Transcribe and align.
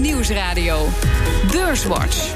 Nieuwsradio. 0.00 0.88
Beurswatch. 1.52 2.34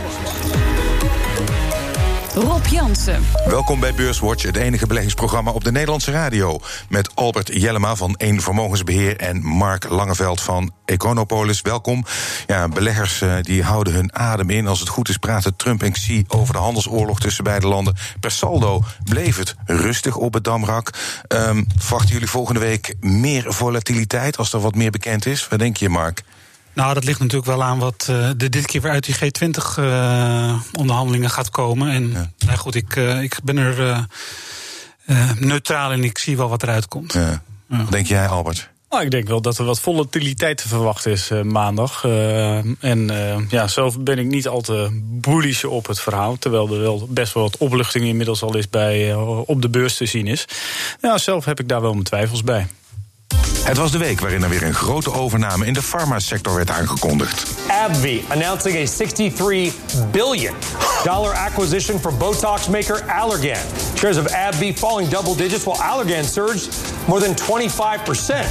Rob 2.35 2.67
Jansen. 2.67 3.23
Welkom 3.49 3.81
bij 3.81 3.95
Beurswatch, 3.95 4.43
het 4.43 4.57
enige 4.57 4.87
beleggingsprogramma 4.87 5.51
op 5.51 5.65
de 5.65 5.73
Nederlandse 5.73 6.11
radio. 6.11 6.61
Met 6.89 7.15
Albert 7.15 7.51
Jellema 7.53 7.97
van 7.97 8.15
Eén 8.17 8.41
Vermogensbeheer 8.41 9.17
en 9.17 9.45
Mark 9.45 9.89
Langeveld 9.89 10.41
van 10.41 10.73
Econopolis. 10.85 11.63
Welkom. 11.63 12.05
Ja, 12.47 12.69
beleggers 12.69 13.21
uh, 13.21 13.35
die 13.41 13.63
houden 13.63 13.93
hun 13.93 14.15
adem 14.17 14.51
in. 14.51 14.67
Als 14.67 14.81
het 14.81 14.89
goed 14.89 15.09
is, 15.09 15.17
praten 15.17 15.57
Trump 15.57 15.83
en 15.83 15.93
Xi 15.93 16.25
over 16.29 16.55
de 16.55 16.61
handelsoorlog 16.61 17.21
tussen 17.21 17.45
beide 17.45 17.67
landen. 17.67 17.97
Per 18.21 18.31
saldo 18.31 18.83
bleef 19.05 19.37
het 19.37 19.55
rustig 19.65 20.17
op 20.17 20.35
het 20.35 20.45
Damrak. 20.45 20.91
Um, 21.29 21.67
verwachten 21.79 22.13
jullie 22.13 22.29
volgende 22.29 22.61
week 22.61 22.95
meer 23.01 23.45
volatiliteit 23.53 24.37
als 24.37 24.53
er 24.53 24.61
wat 24.61 24.75
meer 24.75 24.91
bekend 24.91 25.27
is? 25.27 25.49
Wat 25.49 25.59
denk 25.59 25.77
je, 25.77 25.89
Mark? 25.89 26.23
Nou, 26.75 26.95
dat 26.95 27.05
ligt 27.05 27.21
natuurlijk 27.21 27.47
wel 27.47 27.63
aan 27.63 27.79
wat 27.79 28.07
uh, 28.11 28.31
de, 28.37 28.49
dit 28.49 28.67
keer 28.67 28.81
weer 28.81 28.91
uit 28.91 29.05
die 29.05 29.15
G20-onderhandelingen 29.15 31.29
uh, 31.29 31.35
gaat 31.35 31.51
komen. 31.51 31.91
En 31.91 32.11
ja. 32.11 32.31
nou 32.47 32.59
goed, 32.59 32.75
ik, 32.75 32.97
uh, 32.97 33.23
ik 33.23 33.39
ben 33.45 33.57
er 33.57 34.07
neutraal 35.39 35.93
en 35.93 36.05
ik 36.05 36.19
zie 36.19 36.37
wel 36.37 36.49
wat 36.49 36.63
eruit 36.63 36.89
komt. 36.89 37.13
Ja. 37.13 37.43
Wat 37.67 37.91
denk 37.91 38.07
jij, 38.07 38.29
Albert? 38.29 38.73
Nou, 38.91 39.05
ik 39.05 39.11
denk 39.11 39.29
wel 39.29 39.41
dat 39.41 39.59
er 39.59 39.65
wat 39.65 39.81
volatiliteit 39.81 40.57
te 40.57 40.69
verwachten 40.69 41.13
is 41.13 41.31
maandag. 41.43 42.05
en 42.81 43.11
ja, 43.49 43.69
zelf 43.69 43.99
ben 43.99 44.19
ik 44.19 44.27
niet 44.27 44.49
al 44.49 44.61
te 44.61 45.01
bullish 45.03 45.65
op 45.65 45.87
het 45.87 46.01
verhaal. 46.01 46.39
Terwijl 46.39 46.75
er 46.75 46.81
wel 46.81 47.07
best 47.11 47.33
wel 47.33 47.43
wat 47.43 47.57
opluchting 47.57 48.05
inmiddels 48.05 48.43
al 48.43 48.57
is 48.57 48.71
bij, 48.71 49.15
op 49.47 49.63
de 49.63 49.69
beurs 49.69 49.97
te 49.97 50.07
zien 50.07 50.27
is. 50.27 50.45
Ja, 51.01 51.19
zelf 51.19 51.45
heb 51.45 51.61
ik 51.61 51.69
daar 51.69 51.81
wel 51.81 51.93
mijn 51.93 52.05
twijfels 52.05 52.43
bij. 52.43 52.67
Het 53.65 53.77
was 53.77 53.91
de 53.91 53.99
week 53.99 54.21
waarin 54.21 54.43
er 54.43 54.49
weer 54.49 54.63
een 54.63 54.75
grote 54.75 55.13
overname 55.13 55.67
in 55.67 55.73
de 55.73 55.83
farmasector 55.83 56.55
werd 56.55 56.71
aangekondigd. 56.71 57.47
AbbVie 57.85 58.25
announcing 58.29 58.77
a 58.77 58.87
63 58.87 59.73
billion 60.11 60.55
dollar 61.05 61.35
acquisition 61.35 62.01
for 62.01 62.13
Botox 62.17 62.69
maker 62.69 63.03
Allergan. 63.03 63.63
Shares 63.95 64.19
of 64.19 64.27
AbbVie 64.33 64.75
falling 64.77 65.09
double 65.09 65.35
digits 65.37 65.65
while 65.65 65.83
Allergan 65.83 66.25
surged 66.25 66.69
more 67.07 67.21
than 67.21 67.35
25%. 67.35 68.47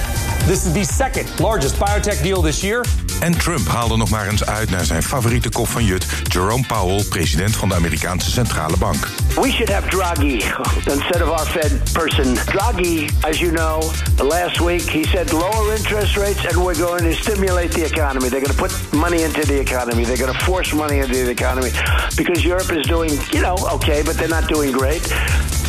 This 0.48 0.66
is 0.66 0.74
the 0.74 0.84
second 0.84 1.40
largest 1.40 1.76
biotech 1.76 2.22
deal 2.22 2.42
this 2.42 2.62
year. 2.62 2.86
En 3.20 3.38
Trump 3.38 3.68
haalde 3.68 3.98
nog 3.98 4.10
maar 4.10 4.28
eens 4.28 4.46
uit 4.46 4.70
naar 4.70 4.86
zijn 4.86 5.04
favoriete 5.04 5.50
kop 5.50 5.68
van 5.68 5.84
Jut, 5.84 6.06
Jerome 6.24 6.66
Powell, 6.66 7.04
president 7.04 7.56
van 7.56 7.70
de 7.70 7.76
Amerikaanse 7.76 8.32
Centrale 8.32 8.78
Bank. 8.78 9.08
We 9.36 9.52
should 9.52 9.72
have 9.72 9.88
Draghi 9.88 10.44
instead 10.86 11.22
of 11.22 11.30
our 11.30 11.46
Fed 11.46 11.92
person. 11.92 12.34
Draghi, 12.34 13.10
as 13.22 13.40
you 13.40 13.52
know, 13.52 13.92
last 14.30 14.60
week 14.64 14.84
he 14.84 15.04
said 15.04 15.32
lower 15.34 15.74
interest 15.76 16.16
rates 16.16 16.46
and 16.46 16.64
we're 16.64 16.76
going 16.76 17.04
to 17.04 17.14
stimulate 17.14 17.72
the 17.72 17.86
economy. 17.86 18.30
They're 18.30 18.42
going 18.42 18.54
to 18.54 18.58
put 18.58 18.72
money 18.94 19.24
into 19.24 19.46
the 19.46 19.60
economy. 19.60 20.06
They're 20.06 20.18
going 20.18 20.34
to 20.34 20.46
force 20.46 20.74
money 20.74 21.00
into 21.00 21.14
the 21.14 21.30
economy 21.30 21.72
because 22.16 22.46
Europe 22.46 22.72
is 22.72 22.86
doing, 22.88 23.12
you 23.32 23.42
know, 23.42 23.56
okay, 23.74 24.02
but 24.04 24.16
they're 24.16 24.28
not 24.28 24.48
doing 24.48 24.72
great. 24.72 25.02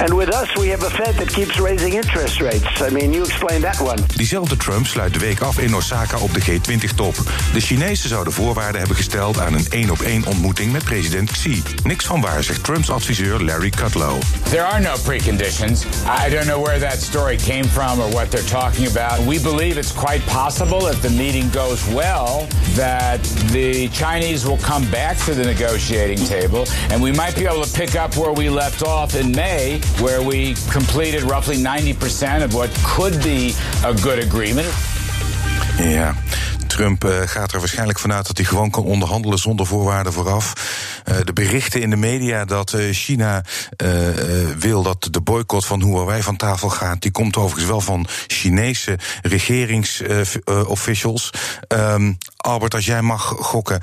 And 0.00 0.12
with 0.14 0.34
us, 0.34 0.54
we 0.56 0.68
have 0.68 0.82
a 0.82 0.90
Fed 0.90 1.14
that 1.14 1.32
keeps 1.32 1.58
raising 1.58 1.92
interest 1.94 2.40
rates. 2.40 2.82
I 2.82 2.90
mean, 2.90 3.12
you 3.12 3.22
explain 3.22 3.60
that 3.60 3.80
one. 3.80 3.98
Diezelfde 4.16 4.56
Trump 4.56 4.86
sluit 4.86 5.12
de 5.12 5.18
week 5.18 5.40
af 5.40 5.58
in 5.58 5.74
Osaka 5.74 6.18
op 6.18 6.34
de 6.34 6.40
G20-top. 6.40 7.14
De 7.52 7.60
Chinezen 7.60 8.08
zouden 8.08 8.32
voorwaarden 8.32 8.78
hebben 8.78 8.96
gesteld 8.96 9.40
aan 9.40 9.54
een 9.54 9.66
één-op-één 9.70 10.26
ontmoeting 10.26 10.72
met 10.72 10.84
president 10.84 11.30
Xi. 11.30 11.62
Niks 11.82 12.04
van 12.04 12.20
waar, 12.20 12.42
zegt 12.42 12.64
Trumps 12.64 12.90
adviseur 12.90 13.40
Larry 13.40 13.70
Kudlow. 13.70 14.20
There 14.42 14.62
are 14.62 14.80
no 14.80 14.94
preconditions. 15.04 15.84
I 16.26 16.30
don't 16.30 16.46
know 16.46 16.64
where 16.64 16.78
that 16.78 17.02
story 17.02 17.36
came 17.36 17.64
from 17.64 18.00
or 18.00 18.10
what 18.10 18.30
they're 18.30 18.50
talking 18.50 18.86
about. 18.86 19.26
We 19.26 19.40
believe 19.40 19.78
it's 19.78 19.92
quite 19.92 20.24
possible 20.24 20.90
if 20.90 21.00
the 21.00 21.10
meeting 21.10 21.52
goes 21.52 21.80
well 21.92 22.46
that 22.74 23.22
the 23.52 23.88
Chinese 23.88 24.46
will 24.46 24.60
come 24.60 24.86
back 24.90 25.16
to 25.24 25.34
the 25.34 25.44
negotiating 25.44 26.26
table 26.26 26.66
and 26.90 27.02
we 27.02 27.12
might 27.12 27.34
be 27.34 27.46
able 27.46 27.62
to 27.64 27.72
pick 27.78 27.94
up 27.94 28.16
where 28.16 28.32
we 28.32 28.48
left 28.48 28.82
off 28.82 29.14
in 29.14 29.30
May 29.30 29.80
where 29.96 30.26
we 30.26 30.52
completed 30.72 31.22
roughly 31.22 31.56
90% 31.56 32.44
of 32.44 32.52
what 32.52 32.68
could 32.94 33.22
be 33.22 33.54
a 33.84 33.92
good 33.92 34.24
agreement. 34.24 34.68
Ja, 35.78 36.14
Trump 36.66 37.04
uh, 37.04 37.20
gaat 37.24 37.52
er 37.52 37.58
waarschijnlijk 37.58 37.98
vanuit 37.98 38.26
dat 38.26 38.36
hij 38.36 38.46
gewoon 38.46 38.70
kan 38.70 38.84
onderhandelen 38.84 39.38
zonder 39.38 39.66
voorwaarden 39.66 40.12
vooraf. 40.12 40.52
Uh, 41.08 41.16
de 41.24 41.32
berichten 41.32 41.80
in 41.80 41.90
de 41.90 41.96
media 41.96 42.44
dat 42.44 42.72
uh, 42.72 42.92
China 42.92 43.44
wil 44.58 44.82
dat 44.82 45.08
de 45.10 45.20
boycott 45.20 45.66
van 45.66 45.82
Huawei 45.82 46.22
van 46.22 46.36
tafel 46.36 46.68
gaat, 46.68 47.02
die 47.02 47.10
komt 47.10 47.36
overigens 47.36 47.66
wel 47.66 47.80
van 47.80 48.06
Chinese 48.26 48.98
regeringsofficials. 49.22 51.30
Um, 51.68 52.18
Albert, 52.36 52.74
als 52.74 52.86
jij 52.86 53.02
mag 53.02 53.22
gokken, 53.22 53.80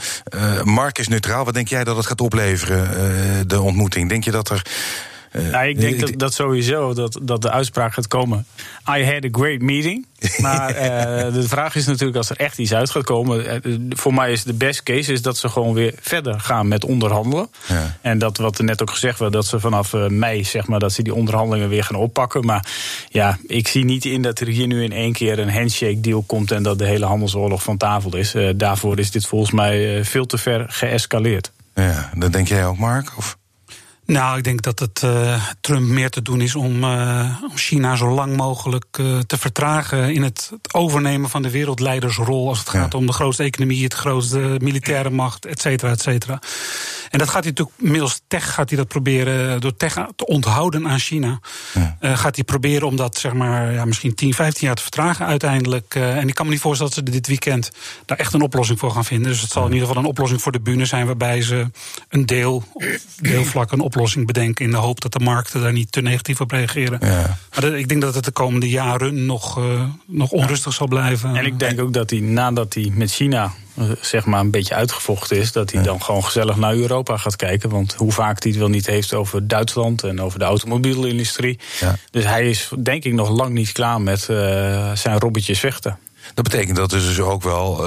Mark 0.63 0.97
is 0.97 1.07
neutraal. 1.07 1.45
Wat 1.45 1.53
denk 1.53 1.67
jij 1.67 1.83
dat 1.83 1.97
het 1.97 2.05
gaat 2.05 2.21
opleveren, 2.21 3.47
de 3.47 3.61
ontmoeting? 3.61 4.09
Denk 4.09 4.23
je 4.23 4.31
dat 4.31 4.49
er. 4.49 4.61
Uh, 5.31 5.51
nou, 5.51 5.67
ik 5.67 5.79
denk 5.79 5.99
dat, 5.99 6.13
dat 6.17 6.33
sowieso 6.33 6.93
dat, 6.93 7.19
dat 7.21 7.41
de 7.41 7.51
uitspraak 7.51 7.93
gaat 7.93 8.07
komen. 8.07 8.45
I 8.89 9.05
had 9.05 9.25
a 9.25 9.29
great 9.31 9.61
meeting. 9.61 10.05
Maar 10.41 10.69
uh, 10.75 11.33
de 11.33 11.47
vraag 11.47 11.75
is 11.75 11.85
natuurlijk 11.85 12.17
als 12.17 12.29
er 12.29 12.37
echt 12.37 12.57
iets 12.57 12.73
uit 12.73 12.89
gaat 12.89 13.03
komen. 13.03 13.61
Uh, 13.65 13.75
voor 13.89 14.13
mij 14.13 14.31
is 14.31 14.43
de 14.43 14.53
best 14.53 14.83
case 14.83 15.11
is 15.11 15.21
dat 15.21 15.37
ze 15.37 15.49
gewoon 15.49 15.73
weer 15.73 15.93
verder 15.99 16.39
gaan 16.39 16.67
met 16.67 16.85
onderhandelen. 16.85 17.49
Ja. 17.67 17.97
En 18.01 18.19
dat 18.19 18.37
wat 18.37 18.57
er 18.57 18.63
net 18.63 18.81
ook 18.81 18.89
gezegd 18.89 19.19
werd, 19.19 19.33
dat 19.33 19.45
ze 19.45 19.59
vanaf 19.59 19.93
mei 19.93 20.43
zeg 20.43 20.67
maar 20.67 20.79
dat 20.79 20.93
ze 20.93 21.03
die 21.03 21.13
onderhandelingen 21.13 21.69
weer 21.69 21.83
gaan 21.83 21.95
oppakken. 21.95 22.45
Maar 22.45 22.65
ja, 23.09 23.37
ik 23.47 23.67
zie 23.67 23.85
niet 23.85 24.05
in 24.05 24.21
dat 24.21 24.39
er 24.39 24.47
hier 24.47 24.67
nu 24.67 24.83
in 24.83 24.91
één 24.91 25.13
keer 25.13 25.39
een 25.39 25.51
handshake 25.51 25.99
deal 25.99 26.23
komt 26.27 26.51
en 26.51 26.63
dat 26.63 26.77
de 26.77 26.85
hele 26.85 27.05
handelsoorlog 27.05 27.63
van 27.63 27.77
tafel 27.77 28.15
is. 28.15 28.35
daarvoor 28.55 28.99
is 28.99 29.11
dit 29.11 29.25
volgens 29.25 29.51
mij 29.51 30.05
veel 30.05 30.25
te 30.25 30.37
ver 30.37 30.65
geëscaleerd. 30.67 31.51
Ja, 31.75 32.09
dat 32.15 32.33
denk 32.33 32.47
jij 32.47 32.65
ook, 32.65 32.77
Mark? 32.77 33.11
Of? 33.17 33.37
Nou, 34.11 34.37
ik 34.37 34.43
denk 34.43 34.61
dat 34.61 34.79
het 34.79 35.01
uh, 35.05 35.43
Trump 35.61 35.87
meer 35.87 36.09
te 36.09 36.21
doen 36.21 36.41
is 36.41 36.55
om, 36.55 36.83
uh, 36.83 37.43
om 37.49 37.57
China 37.57 37.95
zo 37.95 38.09
lang 38.09 38.37
mogelijk 38.37 38.97
uh, 38.99 39.19
te 39.19 39.37
vertragen 39.37 40.13
in 40.13 40.23
het, 40.23 40.51
overnemen 40.71 41.29
van 41.29 41.41
de 41.41 41.49
wereldleidersrol 41.49 42.47
als 42.47 42.59
het 42.59 42.69
gaat 42.69 42.93
om 42.93 43.05
de 43.05 43.13
grootste 43.13 43.43
economie, 43.43 43.83
het 43.83 43.93
grootste 43.93 44.57
militaire 44.61 45.09
macht, 45.09 45.45
et 45.45 45.59
cetera, 45.61 45.91
et 45.91 46.01
cetera. 46.01 46.39
En 47.11 47.19
dat 47.19 47.29
gaat 47.29 47.43
hij 47.43 47.53
natuurlijk 47.55 47.77
middels 47.91 48.21
tech 48.27 48.53
gaat 48.53 48.69
hij 48.69 48.77
dat 48.77 48.87
proberen 48.87 49.61
door 49.61 49.75
tech 49.75 49.93
te 50.15 50.25
onthouden 50.25 50.87
aan 50.87 50.99
China. 50.99 51.39
Ja. 51.73 52.15
gaat 52.15 52.35
hij 52.35 52.43
proberen 52.43 52.87
om 52.87 52.95
dat 52.95 53.17
zeg 53.17 53.33
maar 53.33 53.73
ja, 53.73 53.85
misschien 53.85 54.15
10, 54.15 54.33
15 54.33 54.67
jaar 54.67 54.75
te 54.75 54.81
vertragen 54.81 55.25
uiteindelijk. 55.25 55.95
en 55.95 56.27
ik 56.27 56.33
kan 56.33 56.45
me 56.45 56.51
niet 56.51 56.61
voorstellen 56.61 56.93
dat 56.95 57.03
ze 57.05 57.11
dit 57.11 57.27
weekend 57.27 57.71
daar 58.05 58.17
echt 58.17 58.33
een 58.33 58.41
oplossing 58.41 58.79
voor 58.79 58.91
gaan 58.91 59.05
vinden. 59.05 59.31
Dus 59.31 59.41
het 59.41 59.51
zal 59.51 59.65
in 59.65 59.71
ieder 59.71 59.87
geval 59.87 60.03
een 60.03 60.09
oplossing 60.09 60.41
voor 60.41 60.51
de 60.51 60.59
bühne 60.59 60.85
zijn 60.85 61.05
waarbij 61.05 61.41
ze 61.41 61.69
een 62.09 62.25
deel, 62.25 62.63
deelvlak, 63.19 63.71
een 63.71 63.79
oplossing 63.79 64.27
bedenken 64.27 64.65
in 64.65 64.71
de 64.71 64.77
hoop 64.77 65.01
dat 65.01 65.11
de 65.11 65.19
markten 65.19 65.61
daar 65.61 65.73
niet 65.73 65.91
te 65.91 66.01
negatief 66.01 66.41
op 66.41 66.51
reageren. 66.51 66.99
Ja. 67.01 67.37
Maar 67.55 67.63
ik 67.63 67.87
denk 67.87 68.01
dat 68.01 68.15
het 68.15 68.25
de 68.25 68.31
komende 68.31 68.69
jaren 68.69 69.25
nog, 69.25 69.57
uh, 69.57 69.83
nog 70.05 70.31
onrustig 70.31 70.71
ja. 70.71 70.77
zal 70.77 70.87
blijven. 70.87 71.35
En 71.35 71.45
ik 71.45 71.59
denk 71.59 71.81
ook 71.81 71.93
dat 71.93 72.09
hij 72.09 72.19
nadat 72.19 72.73
hij 72.73 72.91
met 72.93 73.11
China 73.11 73.53
zeg 74.01 74.25
maar 74.25 74.39
een 74.39 74.51
beetje 74.51 74.75
uitgevochten 74.75 75.37
is, 75.37 75.51
dat 75.51 75.71
hij 75.71 75.83
dan 75.83 76.01
gewoon 76.01 76.23
gezellig 76.23 76.55
naar 76.55 76.75
Europa 76.75 77.17
gaat 77.17 77.35
kijken. 77.35 77.69
Want 77.69 77.93
hoe 77.93 78.11
vaak 78.11 78.43
hij 78.43 78.51
het 78.51 78.59
wel 78.59 78.69
niet 78.69 78.85
heeft 78.85 79.13
over 79.13 79.47
Duitsland 79.47 80.03
en 80.03 80.21
over 80.21 80.39
de 80.39 80.45
automobielindustrie. 80.45 81.59
Dus 82.11 82.23
hij 82.23 82.49
is 82.49 82.69
denk 82.79 83.03
ik 83.03 83.13
nog 83.13 83.29
lang 83.29 83.53
niet 83.53 83.71
klaar 83.71 84.01
met 84.01 84.27
uh, 84.31 84.91
zijn 84.91 85.19
robbetjes 85.19 85.59
vechten. 85.59 85.97
Dat 86.33 86.43
betekent 86.43 86.77
dat 86.77 86.89
dus 86.89 87.19
ook 87.19 87.43
wel 87.43 87.85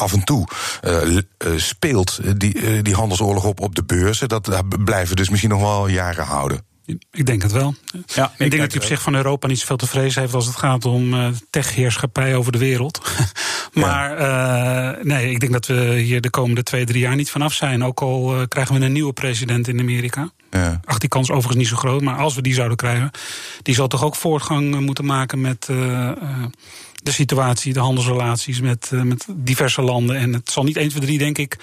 af 0.00 0.12
en 0.12 0.24
toe 0.24 0.48
uh, 0.84 1.16
uh, 1.16 1.20
speelt 1.56 2.20
die, 2.36 2.54
uh, 2.54 2.82
die 2.82 2.94
handelsoorlog 2.94 3.44
op 3.44 3.60
op 3.60 3.74
de 3.74 3.84
beurzen. 3.84 4.28
Dat 4.28 4.62
blijven 4.84 5.16
dus 5.16 5.28
misschien 5.28 5.50
nog 5.50 5.60
wel 5.60 5.88
jaren 5.88 6.24
houden. 6.24 6.64
Ik 7.12 7.26
denk 7.26 7.42
het 7.42 7.52
wel. 7.52 7.74
Ja, 8.06 8.24
ik, 8.24 8.38
ik 8.38 8.50
denk 8.50 8.62
dat 8.62 8.72
hij 8.72 8.80
op 8.80 8.86
zich 8.86 9.02
van 9.02 9.14
Europa 9.14 9.46
niet 9.46 9.58
zoveel 9.58 9.76
te 9.76 9.86
vrezen 9.86 10.20
heeft 10.20 10.34
als 10.34 10.46
het 10.46 10.56
gaat 10.56 10.84
om 10.84 11.14
uh, 11.14 11.28
techheerschappij 11.50 12.36
over 12.36 12.52
de 12.52 12.58
wereld. 12.58 13.00
maar 13.72 14.20
ja. 14.20 14.96
uh, 14.96 15.04
nee, 15.04 15.30
ik 15.30 15.40
denk 15.40 15.52
dat 15.52 15.66
we 15.66 15.94
hier 15.94 16.20
de 16.20 16.30
komende 16.30 16.62
twee, 16.62 16.84
drie 16.84 17.00
jaar 17.00 17.16
niet 17.16 17.30
vanaf 17.30 17.52
zijn. 17.52 17.84
Ook 17.84 18.00
al 18.00 18.36
uh, 18.36 18.42
krijgen 18.48 18.78
we 18.78 18.84
een 18.84 18.92
nieuwe 18.92 19.12
president 19.12 19.68
in 19.68 19.80
Amerika. 19.80 20.30
Ja. 20.50 20.80
Ach, 20.84 20.98
die 20.98 21.08
kans 21.08 21.30
overigens 21.30 21.56
niet 21.56 21.68
zo 21.68 21.76
groot. 21.76 22.00
Maar 22.00 22.16
als 22.16 22.34
we 22.34 22.42
die 22.42 22.54
zouden 22.54 22.76
krijgen, 22.76 23.10
die 23.62 23.74
zal 23.74 23.88
toch 23.88 24.04
ook 24.04 24.16
voortgang 24.16 24.80
moeten 24.80 25.04
maken 25.04 25.40
met 25.40 25.68
de 27.02 27.12
situatie, 27.12 27.72
de 27.72 27.80
handelsrelaties 27.80 28.60
met, 28.60 28.90
uh, 28.92 29.02
met 29.02 29.26
diverse 29.36 29.82
landen. 29.82 30.16
En 30.16 30.32
het 30.32 30.50
zal 30.50 30.64
niet 30.64 30.76
1, 30.76 30.88
2, 30.88 31.00
3, 31.00 31.18
denk 31.18 31.38
ik, 31.38 31.56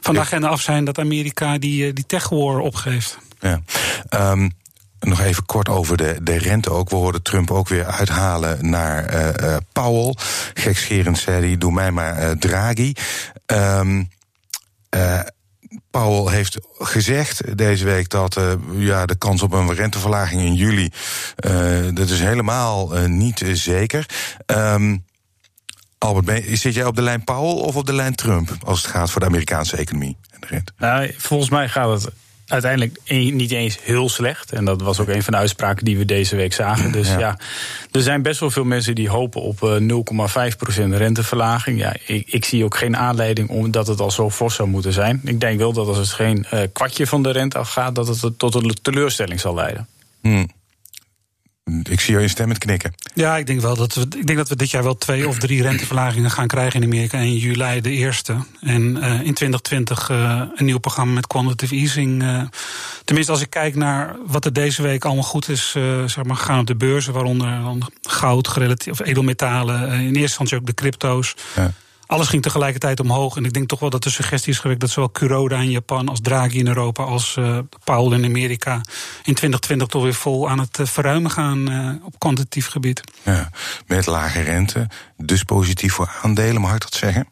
van 0.00 0.14
de 0.14 0.20
agenda 0.20 0.48
af 0.48 0.60
zijn 0.60 0.84
dat 0.84 0.98
Amerika 0.98 1.58
die, 1.58 1.92
die 1.92 2.06
tech 2.06 2.28
war 2.28 2.58
opgeeft. 2.58 3.18
Ja. 3.40 3.62
Um, 4.30 4.52
nog 5.00 5.20
even 5.20 5.46
kort 5.46 5.68
over 5.68 5.96
de, 5.96 6.18
de 6.22 6.38
rente 6.38 6.70
ook. 6.70 6.90
We 6.90 6.96
hoorden 6.96 7.22
Trump 7.22 7.50
ook 7.50 7.68
weer 7.68 7.84
uithalen 7.84 8.70
naar 8.70 9.14
uh, 9.42 9.56
Powell. 9.72 10.14
Gekscherend 10.54 11.18
zei 11.18 11.46
hij, 11.46 11.58
doe 11.58 11.72
mij 11.72 11.90
maar 11.90 12.22
uh, 12.22 12.30
Draghi. 12.30 12.92
Um, 13.46 14.08
Powell 15.90 16.34
heeft 16.34 16.58
gezegd 16.78 17.56
deze 17.56 17.84
week 17.84 18.08
dat 18.08 18.40
ja, 18.72 19.06
de 19.06 19.16
kans 19.16 19.42
op 19.42 19.52
een 19.52 19.74
renteverlaging 19.74 20.42
in 20.42 20.54
juli, 20.54 20.90
dat 21.94 22.08
is 22.08 22.20
helemaal 22.20 22.92
niet 23.06 23.42
zeker. 23.52 24.06
Um, 24.46 25.04
Albert, 25.98 26.58
zit 26.58 26.74
jij 26.74 26.84
op 26.84 26.96
de 26.96 27.02
lijn 27.02 27.24
Powell 27.24 27.62
of 27.62 27.76
op 27.76 27.86
de 27.86 27.92
lijn 27.92 28.14
Trump 28.14 28.56
als 28.64 28.82
het 28.82 28.90
gaat 28.90 29.10
voor 29.10 29.20
de 29.20 29.26
Amerikaanse 29.26 29.76
economie 29.76 30.16
en 30.30 30.40
de 30.40 30.46
rente? 30.46 30.72
Nou, 30.78 31.14
volgens 31.16 31.50
mij 31.50 31.68
gaat 31.68 32.02
het 32.02 32.12
uiteindelijk 32.46 32.98
niet 33.08 33.50
eens 33.50 33.78
heel 33.82 34.08
slecht. 34.08 34.52
En 34.52 34.64
dat 34.64 34.82
was 34.82 35.00
ook 35.00 35.08
een 35.08 35.22
van 35.22 35.32
de 35.32 35.38
uitspraken 35.38 35.84
die 35.84 35.98
we 35.98 36.04
deze 36.04 36.36
week 36.36 36.52
zagen. 36.52 36.92
Dus 36.92 37.08
ja, 37.08 37.38
er 37.90 38.02
zijn 38.02 38.22
best 38.22 38.40
wel 38.40 38.50
veel 38.50 38.64
mensen 38.64 38.94
die 38.94 39.08
hopen 39.08 39.42
op 39.42 39.58
0,5% 39.58 40.78
eh, 40.78 40.96
renteverlaging. 40.96 41.78
Ja, 41.78 41.94
ik, 42.06 42.28
ik, 42.30 42.44
zie 42.44 42.64
ook 42.64 42.76
geen 42.76 42.96
aanleiding 42.96 43.48
omdat 43.48 43.86
het 43.86 44.00
al 44.00 44.10
zo 44.10 44.30
fors 44.30 44.54
zou 44.54 44.68
moeten 44.68 44.92
zijn. 44.92 45.20
Ik 45.24 45.40
denk 45.40 45.58
wel 45.58 45.72
dat 45.72 45.86
als 45.86 45.96
het 45.96 46.08
geen 46.08 46.46
uh, 46.54 46.60
kwartje 46.72 47.06
van 47.06 47.22
de 47.22 47.30
rente 47.30 47.58
afgaat, 47.58 47.94
dat 47.94 48.20
het 48.20 48.38
tot 48.38 48.54
een 48.54 48.76
teleurstelling 48.82 49.40
zal 49.40 49.54
leiden. 49.54 49.86
Hmm. 50.20 50.50
Ik 51.82 52.00
zie 52.00 52.10
jou 52.10 52.22
instemmend 52.22 52.58
knikken. 52.58 52.94
Ja, 53.14 53.36
ik 53.36 53.46
denk 53.46 53.60
wel 53.60 53.76
dat 53.76 53.94
we, 53.94 54.00
ik 54.00 54.26
denk 54.26 54.38
dat 54.38 54.48
we 54.48 54.56
dit 54.56 54.70
jaar 54.70 54.82
wel 54.82 54.96
twee 54.96 55.28
of 55.28 55.38
drie 55.38 55.62
renteverlagingen 55.62 56.30
gaan 56.30 56.46
krijgen 56.46 56.80
in 56.80 56.86
Amerika. 56.86 57.18
In 57.18 57.36
juli 57.36 57.80
de 57.80 57.90
eerste. 57.90 58.36
En 58.60 58.96
uh, 58.96 59.20
in 59.20 59.34
2020 59.34 60.08
uh, 60.08 60.42
een 60.54 60.64
nieuw 60.64 60.78
programma 60.78 61.12
met 61.12 61.26
quantitative 61.26 61.74
easing. 61.74 62.22
Uh, 62.22 62.42
tenminste, 63.04 63.32
als 63.32 63.40
ik 63.40 63.50
kijk 63.50 63.74
naar 63.74 64.16
wat 64.26 64.44
er 64.44 64.52
deze 64.52 64.82
week 64.82 65.04
allemaal 65.04 65.24
goed 65.24 65.48
is 65.48 65.70
zeg 66.06 66.24
maar, 66.24 66.36
gegaan 66.36 66.60
op 66.60 66.66
de 66.66 66.76
beurzen, 66.76 67.12
waaronder 67.12 67.58
goud, 68.02 68.58
of 68.90 69.00
edelmetalen, 69.00 69.90
in 69.90 70.04
eerste 70.04 70.20
instantie 70.20 70.56
ook 70.56 70.66
de 70.66 70.74
crypto's. 70.74 71.34
Ja. 71.56 71.72
Alles 72.06 72.28
ging 72.28 72.42
tegelijkertijd 72.42 73.00
omhoog. 73.00 73.36
En 73.36 73.44
ik 73.44 73.52
denk 73.52 73.68
toch 73.68 73.80
wel 73.80 73.90
dat 73.90 74.02
de 74.02 74.10
suggestie 74.10 74.52
is 74.52 74.58
gewekt 74.58 74.80
dat 74.80 74.90
zowel 74.90 75.08
Kuroda 75.08 75.58
in 75.58 75.70
Japan 75.70 76.08
als 76.08 76.20
Draghi 76.20 76.58
in 76.58 76.66
Europa 76.66 77.02
als 77.02 77.36
uh, 77.38 77.58
Powell 77.84 78.18
in 78.18 78.24
Amerika 78.24 78.74
in 79.22 79.34
2020 79.34 79.88
toch 79.88 80.02
weer 80.02 80.14
vol 80.14 80.48
aan 80.48 80.58
het 80.58 80.78
uh, 80.78 80.86
verruimen 80.86 81.30
gaan 81.30 81.72
uh, 81.72 82.04
op 82.04 82.18
kwantitatief 82.18 82.66
gebied. 82.66 83.00
Ja, 83.22 83.50
met 83.86 84.06
lage 84.06 84.40
rente, 84.40 84.88
dus 85.16 85.42
positief 85.42 85.92
voor 85.92 86.10
aandelen, 86.22 86.60
mag 86.60 86.74
ik 86.74 86.80
dat 86.80 86.94
zeggen? 86.94 87.28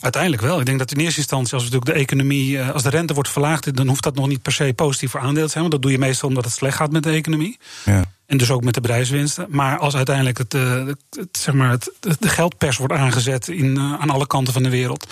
Uiteindelijk 0.00 0.42
wel. 0.42 0.60
Ik 0.60 0.66
denk 0.66 0.78
dat 0.78 0.92
in 0.92 1.00
eerste 1.00 1.18
instantie, 1.18 1.54
als 1.54 1.62
natuurlijk 1.62 1.92
de 1.92 1.98
economie, 1.98 2.62
als 2.62 2.82
de 2.82 2.90
rente 2.90 3.14
wordt 3.14 3.28
verlaagd, 3.28 3.76
dan 3.76 3.88
hoeft 3.88 4.02
dat 4.02 4.14
nog 4.14 4.28
niet 4.28 4.42
per 4.42 4.52
se 4.52 4.72
positief 4.74 5.10
voor 5.10 5.20
aandelen 5.20 5.44
te 5.44 5.50
zijn. 5.50 5.60
Want 5.60 5.72
dat 5.72 5.82
doe 5.82 5.90
je 5.90 5.98
meestal 5.98 6.28
omdat 6.28 6.44
het 6.44 6.54
slecht 6.54 6.76
gaat 6.76 6.92
met 6.92 7.02
de 7.02 7.10
economie. 7.10 7.58
Ja. 7.84 8.04
En 8.32 8.38
dus 8.38 8.50
ook 8.50 8.64
met 8.64 8.74
de 8.74 8.80
bedrijfswinsten. 8.80 9.46
Maar 9.48 9.78
als 9.78 9.96
uiteindelijk 9.96 10.38
het, 10.38 10.52
het, 10.52 11.28
zeg 11.32 11.54
maar 11.54 11.70
het, 11.70 11.90
de 12.00 12.28
geldpers 12.28 12.76
wordt 12.76 12.92
aangezet 12.92 13.48
in, 13.48 13.76
uh, 13.76 14.00
aan 14.00 14.10
alle 14.10 14.26
kanten 14.26 14.52
van 14.52 14.62
de 14.62 14.70
wereld. 14.70 15.06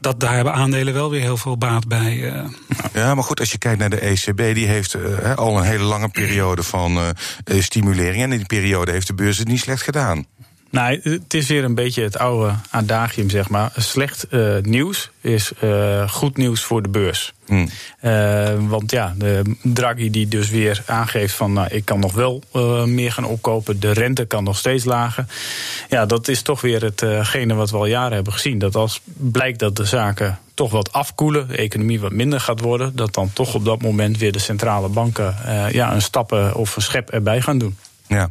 Dat, 0.00 0.20
daar 0.20 0.34
hebben 0.34 0.52
aandelen 0.52 0.94
wel 0.94 1.10
weer 1.10 1.20
heel 1.20 1.36
veel 1.36 1.58
baat 1.58 1.88
bij. 1.88 2.16
Uh. 2.16 2.44
Ja, 2.92 3.14
maar 3.14 3.24
goed, 3.24 3.40
als 3.40 3.52
je 3.52 3.58
kijkt 3.58 3.78
naar 3.78 3.90
de 3.90 4.00
ECB, 4.00 4.54
die 4.54 4.66
heeft 4.66 4.96
al 5.36 5.56
een 5.56 5.64
hele 5.64 5.84
lange 5.84 6.08
periode 6.08 6.62
van 6.62 6.98
stimulering. 7.44 8.22
En 8.22 8.32
in 8.32 8.38
die 8.38 8.46
periode 8.46 8.92
heeft 8.92 9.06
de 9.06 9.14
beurs 9.14 9.38
het 9.38 9.48
niet 9.48 9.60
slecht 9.60 9.82
gedaan. 9.82 10.26
Nou, 10.70 11.00
het 11.02 11.34
is 11.34 11.48
weer 11.48 11.64
een 11.64 11.74
beetje 11.74 12.02
het 12.02 12.18
oude 12.18 12.54
adagium, 12.70 13.30
zeg 13.30 13.48
maar. 13.48 13.72
Slecht 13.76 14.26
uh, 14.30 14.56
nieuws 14.62 15.10
is 15.20 15.52
uh, 15.62 16.08
goed 16.08 16.36
nieuws 16.36 16.62
voor 16.62 16.82
de 16.82 16.88
beurs. 16.88 17.32
Hmm. 17.46 17.68
Uh, 18.02 18.48
want 18.68 18.90
ja, 18.90 19.14
de 19.16 19.56
Draghi 19.62 20.10
die 20.10 20.28
dus 20.28 20.50
weer 20.50 20.82
aangeeft 20.86 21.34
van... 21.34 21.52
nou, 21.52 21.68
ik 21.70 21.84
kan 21.84 22.00
nog 22.00 22.12
wel 22.12 22.42
meer 22.86 23.12
gaan 23.12 23.24
opkopen, 23.24 23.80
de 23.80 23.92
rente 23.92 24.24
kan 24.24 24.44
nog 24.44 24.56
steeds 24.56 24.84
lager. 24.84 25.24
Ja, 25.88 26.06
dat 26.06 26.28
is 26.28 26.42
toch 26.42 26.60
weer 26.60 26.82
hetgene 26.82 27.54
wat 27.54 27.70
we 27.70 27.76
al 27.76 27.86
jaren 27.86 28.14
hebben 28.14 28.32
gezien. 28.32 28.58
Dat 28.58 28.74
als 28.74 29.00
blijkt 29.04 29.58
dat 29.58 29.76
de 29.76 29.84
zaken 29.84 30.38
toch 30.54 30.70
wat 30.70 30.92
afkoelen, 30.92 31.48
de 31.48 31.56
economie 31.56 32.00
wat 32.00 32.12
minder 32.12 32.40
gaat 32.40 32.60
worden... 32.60 32.96
dat 32.96 33.14
dan 33.14 33.32
toch 33.32 33.54
op 33.54 33.64
dat 33.64 33.82
moment 33.82 34.18
weer 34.18 34.32
de 34.32 34.38
centrale 34.38 34.88
banken 34.88 35.36
ja, 35.70 35.94
een 35.94 36.02
stappen 36.02 36.54
of 36.54 36.76
een 36.76 36.82
schep 36.82 37.10
erbij 37.10 37.40
gaan 37.40 37.58
doen. 37.58 37.76
Ja, 38.08 38.30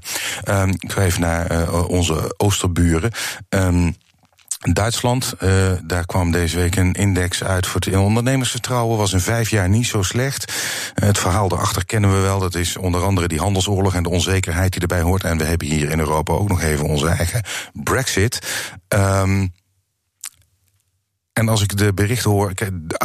um, 0.49 0.69
ik 0.69 0.91
ga 0.91 1.01
even 1.01 1.21
naar 1.21 1.51
uh, 1.51 1.89
onze 1.89 2.33
oosterburen. 2.37 3.11
Um, 3.49 3.95
Duitsland, 4.73 5.33
uh, 5.39 5.71
daar 5.83 6.05
kwam 6.05 6.31
deze 6.31 6.57
week 6.57 6.75
een 6.75 6.93
index 6.93 7.43
uit 7.43 7.67
voor 7.67 7.81
het 7.81 7.95
ondernemersvertrouwen. 7.95 8.97
Was 8.97 9.13
in 9.13 9.19
vijf 9.19 9.49
jaar 9.49 9.69
niet 9.69 9.85
zo 9.87 10.01
slecht. 10.01 10.53
Uh, 10.95 11.07
het 11.07 11.17
verhaal 11.17 11.47
daarachter 11.47 11.85
kennen 11.85 12.13
we 12.13 12.19
wel. 12.19 12.39
Dat 12.39 12.55
is 12.55 12.77
onder 12.77 13.03
andere 13.03 13.27
die 13.27 13.39
handelsoorlog 13.39 13.95
en 13.95 14.03
de 14.03 14.09
onzekerheid 14.09 14.71
die 14.71 14.81
erbij 14.81 15.01
hoort. 15.01 15.23
En 15.23 15.37
we 15.37 15.43
hebben 15.43 15.67
hier 15.67 15.89
in 15.89 15.99
Europa 15.99 16.33
ook 16.33 16.49
nog 16.49 16.61
even 16.61 16.85
onze 16.85 17.07
eigen 17.07 17.43
Brexit. 17.73 18.39
Um, 18.87 19.53
en 21.39 21.49
als 21.49 21.61
ik 21.61 21.77
de 21.77 21.93
berichten 21.93 22.31
hoor, 22.31 22.53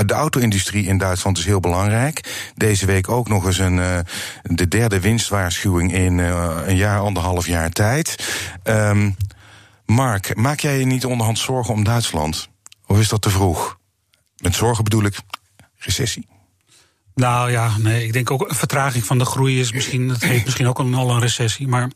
de 0.06 0.14
auto-industrie 0.14 0.86
in 0.86 0.98
Duitsland 0.98 1.38
is 1.38 1.44
heel 1.44 1.60
belangrijk. 1.60 2.50
Deze 2.54 2.86
week 2.86 3.08
ook 3.08 3.28
nog 3.28 3.46
eens 3.46 3.58
een, 3.58 3.76
uh, 3.76 3.98
de 4.42 4.68
derde 4.68 5.00
winstwaarschuwing 5.00 5.92
in 5.92 6.18
uh, 6.18 6.56
een 6.66 6.76
jaar, 6.76 7.00
anderhalf 7.00 7.46
jaar 7.46 7.70
tijd. 7.70 8.32
Um, 8.64 9.16
Mark, 9.86 10.36
maak 10.36 10.60
jij 10.60 10.78
je 10.78 10.84
niet 10.84 11.04
onderhand 11.04 11.38
zorgen 11.38 11.74
om 11.74 11.84
Duitsland? 11.84 12.48
Of 12.86 12.98
is 12.98 13.08
dat 13.08 13.22
te 13.22 13.30
vroeg? 13.30 13.78
Met 14.36 14.54
zorgen 14.54 14.84
bedoel 14.84 15.04
ik 15.04 15.16
recessie. 15.76 16.26
Nou 17.20 17.50
ja, 17.50 17.70
nee, 17.78 18.04
ik 18.04 18.12
denk 18.12 18.30
ook 18.30 18.48
een 18.48 18.54
vertraging 18.54 19.04
van 19.04 19.18
de 19.18 19.24
groei 19.24 19.60
is 19.60 19.72
misschien, 19.72 20.08
het 20.08 20.24
heet 20.24 20.44
misschien 20.44 20.68
ook 20.68 20.78
al 20.78 21.10
een 21.10 21.20
recessie. 21.20 21.68
Maar 21.68 21.90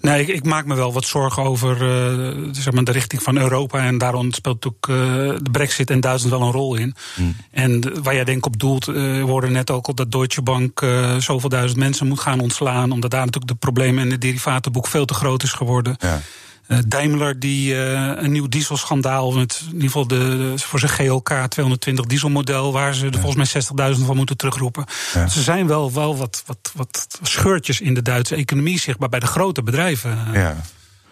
nee, 0.00 0.20
ik, 0.20 0.28
ik 0.28 0.44
maak 0.44 0.66
me 0.66 0.74
wel 0.74 0.92
wat 0.92 1.04
zorgen 1.04 1.42
over 1.42 1.82
uh, 1.82 2.48
zeg 2.52 2.72
maar 2.72 2.84
de 2.84 2.92
richting 2.92 3.22
van 3.22 3.36
Europa. 3.36 3.78
En 3.78 3.98
daarom 3.98 4.32
speelt 4.32 4.66
ook 4.66 4.88
uh, 4.88 4.96
de 5.42 5.50
brexit 5.50 5.90
en 5.90 6.00
Duitsland 6.00 6.36
wel 6.36 6.46
een 6.46 6.52
rol 6.52 6.74
in. 6.74 6.94
Hmm. 7.14 7.36
En 7.50 8.02
waar 8.02 8.14
jij 8.14 8.24
denk 8.24 8.38
ik 8.38 8.46
op 8.46 8.58
doelt, 8.58 8.88
uh, 8.88 8.94
we 8.94 9.24
hoorden 9.26 9.52
net 9.52 9.70
ook 9.70 9.86
al 9.86 9.94
dat 9.94 10.12
Deutsche 10.12 10.42
Bank 10.42 10.86
zoveel 11.18 11.48
duizend 11.48 11.78
mensen 11.78 12.06
moet 12.06 12.20
gaan 12.20 12.40
ontslaan. 12.40 12.92
Omdat 12.92 13.10
daar 13.10 13.24
natuurlijk 13.24 13.52
de 13.52 13.58
problemen 13.58 14.04
in 14.04 14.10
het 14.10 14.20
derivatenboek 14.20 14.86
veel 14.86 15.04
te 15.04 15.14
groot 15.14 15.42
is 15.42 15.52
geworden. 15.52 15.96
Ja. 15.98 16.20
Uh, 16.68 16.78
Daimler 16.86 17.38
die 17.38 17.74
uh, 17.74 18.10
een 18.14 18.32
nieuw 18.32 18.48
dieselschandaal 18.48 19.32
met 19.32 19.60
in 19.66 19.72
ieder 19.72 19.86
geval 19.86 20.06
de, 20.06 20.52
voor 20.56 20.78
zijn 20.78 20.90
GLK 20.90 21.28
220 21.48 22.04
dieselmodel 22.06 22.72
waar 22.72 22.94
ze 22.94 23.06
er 23.06 23.20
volgens 23.20 23.52
mij 23.52 23.94
60.000 23.96 24.04
van 24.04 24.16
moeten 24.16 24.36
terugroepen. 24.36 24.84
Ja. 25.14 25.26
Ze 25.26 25.42
zijn 25.42 25.66
wel, 25.66 25.92
wel 25.92 26.16
wat, 26.16 26.42
wat, 26.46 26.72
wat 26.74 27.18
scheurtjes 27.22 27.80
in 27.80 27.94
de 27.94 28.02
Duitse 28.02 28.34
economie 28.34 28.78
zichtbaar 28.78 29.08
bij 29.08 29.20
de 29.20 29.26
grote 29.26 29.62
bedrijven. 29.62 30.18
Ja. 30.32 30.56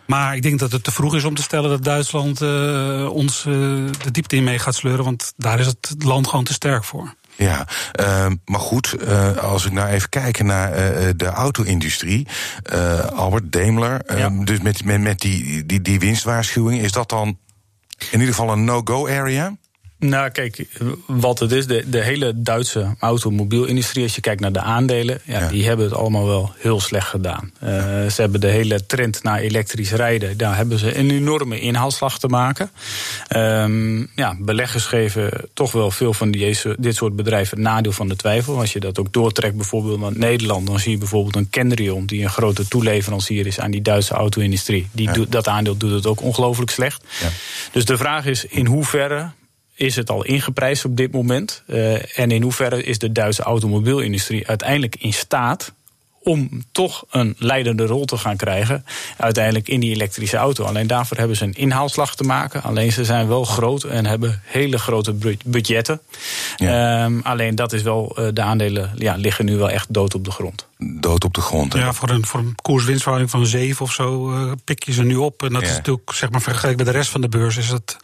Maar 0.07 0.37
ik 0.37 0.43
denk 0.43 0.59
dat 0.59 0.73
het 0.73 0.85
te 0.85 0.93
vroeg 0.93 1.15
is 1.15 1.25
om 1.25 1.35
te 1.35 1.43
stellen 1.43 1.71
dat 1.71 1.85
Duitsland 1.85 2.41
uh, 2.41 3.11
ons 3.13 3.43
de 3.43 4.11
diepte 4.11 4.37
in 4.37 4.45
mee 4.45 4.59
gaat 4.59 4.75
sleuren, 4.75 5.05
want 5.05 5.33
daar 5.37 5.61
is 5.61 5.67
het 5.67 5.95
land 5.99 6.29
gewoon 6.29 6.45
te 6.45 6.53
sterk 6.53 6.85
voor. 6.85 7.15
Ja, 7.43 7.67
uh, 8.01 8.27
maar 8.45 8.61
goed, 8.61 8.95
uh, 9.01 9.37
als 9.37 9.65
ik 9.67 9.73
nou 9.73 9.89
even 9.89 10.09
kijk 10.09 10.43
naar 10.43 10.71
uh, 10.71 11.09
de 11.17 11.27
auto-industrie, 11.27 12.27
Albert 13.15 13.53
Daimler, 13.53 14.01
ja. 14.17 14.31
dus 14.31 14.61
met, 14.61 14.85
met, 14.85 15.01
met 15.01 15.21
die, 15.21 15.67
die, 15.67 15.81
die 15.81 15.99
winstwaarschuwing, 15.99 16.81
is 16.81 16.93
dat 16.93 17.09
dan 17.09 17.39
in 17.99 18.21
ieder 18.21 18.35
geval 18.35 18.53
een 18.53 18.65
no-go 18.65 19.09
area? 19.09 19.57
Nou, 20.03 20.31
kijk, 20.31 20.67
wat 21.07 21.39
het 21.39 21.53
is, 21.53 21.67
de, 21.67 21.85
de 21.87 22.03
hele 22.03 22.33
Duitse 22.37 22.95
automobielindustrie, 22.99 24.05
als 24.05 24.15
je 24.15 24.21
kijkt 24.21 24.41
naar 24.41 24.53
de 24.53 24.61
aandelen, 24.61 25.21
ja, 25.25 25.49
die 25.49 25.67
hebben 25.67 25.87
het 25.87 25.95
allemaal 25.95 26.27
wel 26.27 26.53
heel 26.59 26.81
slecht 26.81 27.09
gedaan. 27.09 27.53
Uh, 27.65 27.71
ze 28.07 28.21
hebben 28.21 28.41
de 28.41 28.49
hele 28.49 28.87
trend 28.87 29.23
naar 29.23 29.39
elektrisch 29.39 29.93
rijden, 29.93 30.37
daar 30.37 30.57
hebben 30.57 30.79
ze 30.79 30.99
een 30.99 31.11
enorme 31.11 31.61
inhaalslag 31.61 32.19
te 32.19 32.29
maken. 32.29 32.71
Um, 33.37 34.11
ja, 34.15 34.37
beleggers 34.39 34.85
geven 34.85 35.31
toch 35.55 35.73
wel 35.73 35.91
veel 35.91 36.15
van 36.15 36.31
deze, 36.31 36.77
dit 36.79 36.95
soort 36.95 37.17
bedrijven 37.17 37.59
het 37.59 37.67
nadeel 37.67 37.93
van 37.93 38.09
de 38.09 38.17
twijfel. 38.17 38.59
Als 38.59 38.73
je 38.73 38.81
dat 38.81 38.99
ook 38.99 39.13
doortrekt 39.13 39.57
bijvoorbeeld 39.57 40.01
naar 40.01 40.19
Nederland, 40.19 40.67
dan 40.67 40.79
zie 40.79 40.93
je 40.93 40.99
bijvoorbeeld 40.99 41.37
een 41.37 41.51
Kendrion, 41.51 42.07
die 42.07 42.23
een 42.23 42.31
grote 42.31 42.69
toeleverancier 42.69 43.47
is 43.47 43.61
aan 43.61 43.71
die 43.71 43.83
Duitse 43.83 44.15
auto-industrie. 44.15 44.89
Die 44.93 45.07
ja. 45.07 45.13
doet, 45.13 45.33
dat 45.33 45.49
aandeel 45.49 45.77
doet 45.77 45.93
het 45.93 46.07
ook 46.07 46.23
ongelooflijk 46.23 46.71
slecht. 46.71 47.05
Ja. 47.21 47.29
Dus 47.73 47.85
de 47.85 47.97
vraag 47.97 48.27
is 48.27 48.45
in 48.45 48.67
hoeverre 48.67 49.31
is 49.83 49.97
het 49.97 50.11
al 50.11 50.25
ingeprijsd 50.25 50.85
op 50.85 50.97
dit 50.97 51.13
moment? 51.13 51.63
Uh, 51.67 52.19
en 52.19 52.31
in 52.31 52.43
hoeverre 52.43 52.83
is 52.83 52.99
de 52.99 53.13
Duitse 53.13 53.43
automobielindustrie 53.43 54.49
uiteindelijk 54.49 54.97
in 54.99 55.13
staat 55.13 55.73
om 56.23 56.63
toch 56.73 57.05
een 57.11 57.35
leidende 57.39 57.87
rol 57.87 58.05
te 58.05 58.17
gaan 58.17 58.37
krijgen, 58.37 58.85
uiteindelijk 59.17 59.69
in 59.69 59.81
die 59.81 59.95
elektrische 59.95 60.37
auto. 60.37 60.65
Alleen 60.65 60.87
daarvoor 60.87 61.17
hebben 61.17 61.37
ze 61.37 61.45
een 61.45 61.53
inhaalslag 61.53 62.15
te 62.15 62.25
maken. 62.25 62.63
Alleen 62.63 62.93
ze 62.93 63.05
zijn 63.05 63.29
wel 63.29 63.45
groot 63.45 63.85
en 63.85 64.07
hebben 64.07 64.43
hele 64.45 64.79
grote 64.79 65.15
budgetten. 65.45 66.01
Ja. 66.57 67.05
Um, 67.05 67.21
alleen 67.23 67.55
dat 67.55 67.73
is 67.73 67.83
wel, 67.83 68.17
uh, 68.19 68.29
de 68.33 68.43
aandelen 68.43 68.91
ja, 68.97 69.15
liggen 69.15 69.45
nu 69.45 69.57
wel 69.57 69.71
echt 69.71 69.95
dood 69.95 70.15
op 70.15 70.25
de 70.25 70.31
grond. 70.31 70.67
Dood 70.79 71.25
op 71.25 71.35
de 71.35 71.41
grond. 71.41 71.75
Ja, 71.75 71.93
voor 71.93 72.11
een, 72.11 72.27
voor 72.27 72.41
een 72.41 72.55
koerswinstverhouding 72.63 73.31
van 73.31 73.47
7 73.47 73.85
of 73.85 73.93
zo 73.93 74.33
uh, 74.33 74.53
pik 74.65 74.85
je 74.85 74.93
ze 74.93 75.03
nu 75.03 75.17
op. 75.17 75.43
En 75.43 75.53
dat 75.53 75.63
ja. 75.63 75.69
is 75.69 75.75
natuurlijk, 75.77 76.13
zeg 76.13 76.31
maar, 76.31 76.43
vergeleken 76.43 76.77
met 76.77 76.87
de 76.87 76.99
rest 76.99 77.11
van 77.11 77.21
de 77.21 77.29
beurs, 77.29 77.57
is 77.57 77.69
het 77.69 77.97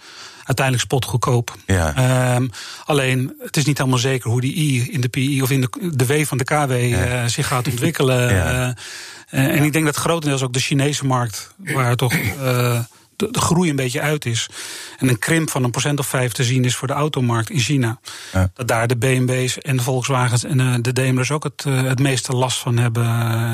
uiteindelijk 0.49 0.85
spotgoedkoop. 0.85 1.57
Ja. 1.67 2.35
Um, 2.37 2.51
alleen, 2.85 3.35
het 3.41 3.57
is 3.57 3.65
niet 3.65 3.79
helemaal 3.79 3.99
zeker 3.99 4.31
hoe 4.31 4.41
die 4.41 4.55
I 4.55 4.93
in 4.93 5.01
de 5.01 5.09
PI 5.09 5.43
of 5.43 5.51
in 5.51 5.61
de, 5.61 5.91
de 5.93 6.07
W 6.07 6.25
van 6.25 6.39
de 6.39 6.45
KW 6.45 6.73
ja. 6.73 7.23
uh, 7.23 7.27
zich 7.27 7.47
gaat 7.47 7.69
ontwikkelen. 7.69 8.35
ja. 8.35 8.75
uh, 9.31 9.57
en 9.57 9.63
ik 9.65 9.73
denk 9.73 9.85
dat 9.85 9.97
grotendeels 9.97 10.43
ook 10.43 10.53
de 10.53 10.61
Chinese 10.61 11.07
markt, 11.07 11.55
waar 11.57 11.97
toch 11.97 12.15
de, 13.19 13.31
de, 13.31 13.41
groei 13.41 13.71
een 13.71 13.77
beetje 13.77 14.01
uit 14.01 14.25
is. 14.25 14.49
En 14.99 15.09
een 15.09 15.19
krimp 15.19 15.51
van 15.51 15.65
een 15.65 15.71
procent 15.71 15.99
of 15.99 16.07
vijf 16.07 16.33
te 16.33 16.45
zien 16.45 16.65
is 16.65 16.77
voor 16.77 16.89
de 16.89 16.95
automarkt 16.95 17.51
in 17.51 17.59
China. 17.59 17.99
Ja. 18.33 18.51
Dat 18.55 18.69
daar 18.69 18.87
de 18.87 18.97
BMW's 18.97 19.59
en 19.59 19.77
de 19.77 19.83
Volkswagens 19.83 20.45
en 20.45 20.61
eh, 20.61 20.75
de 20.81 20.93
Daimlers 20.93 21.31
ook 21.31 21.45
het, 21.45 21.65
uh, 21.67 21.83
het 21.83 21.99
meeste 21.99 22.33
last 22.33 22.59
van 22.59 22.77
hebben. 22.77 23.05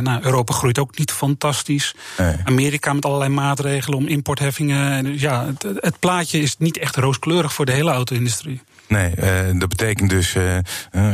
Nou, 0.02 0.22
Europa 0.22 0.54
groeit 0.54 0.78
ook 0.78 0.98
niet 0.98 1.12
fantastisch. 1.12 1.94
Nee. 2.18 2.36
Amerika 2.44 2.92
met 2.92 3.04
allerlei 3.04 3.30
maatregelen 3.30 3.98
om 3.98 4.06
importheffingen. 4.06 5.18
Ja, 5.18 5.46
het, 5.46 5.66
het, 5.80 5.98
plaatje 5.98 6.38
is 6.38 6.56
niet 6.58 6.78
echt 6.78 6.96
rooskleurig 6.96 7.52
voor 7.54 7.64
de 7.64 7.72
hele 7.72 7.90
auto-industrie. 7.90 8.62
Nee, 8.88 9.14
uh, 9.18 9.60
dat 9.60 9.68
betekent 9.68 10.10
dus 10.10 10.36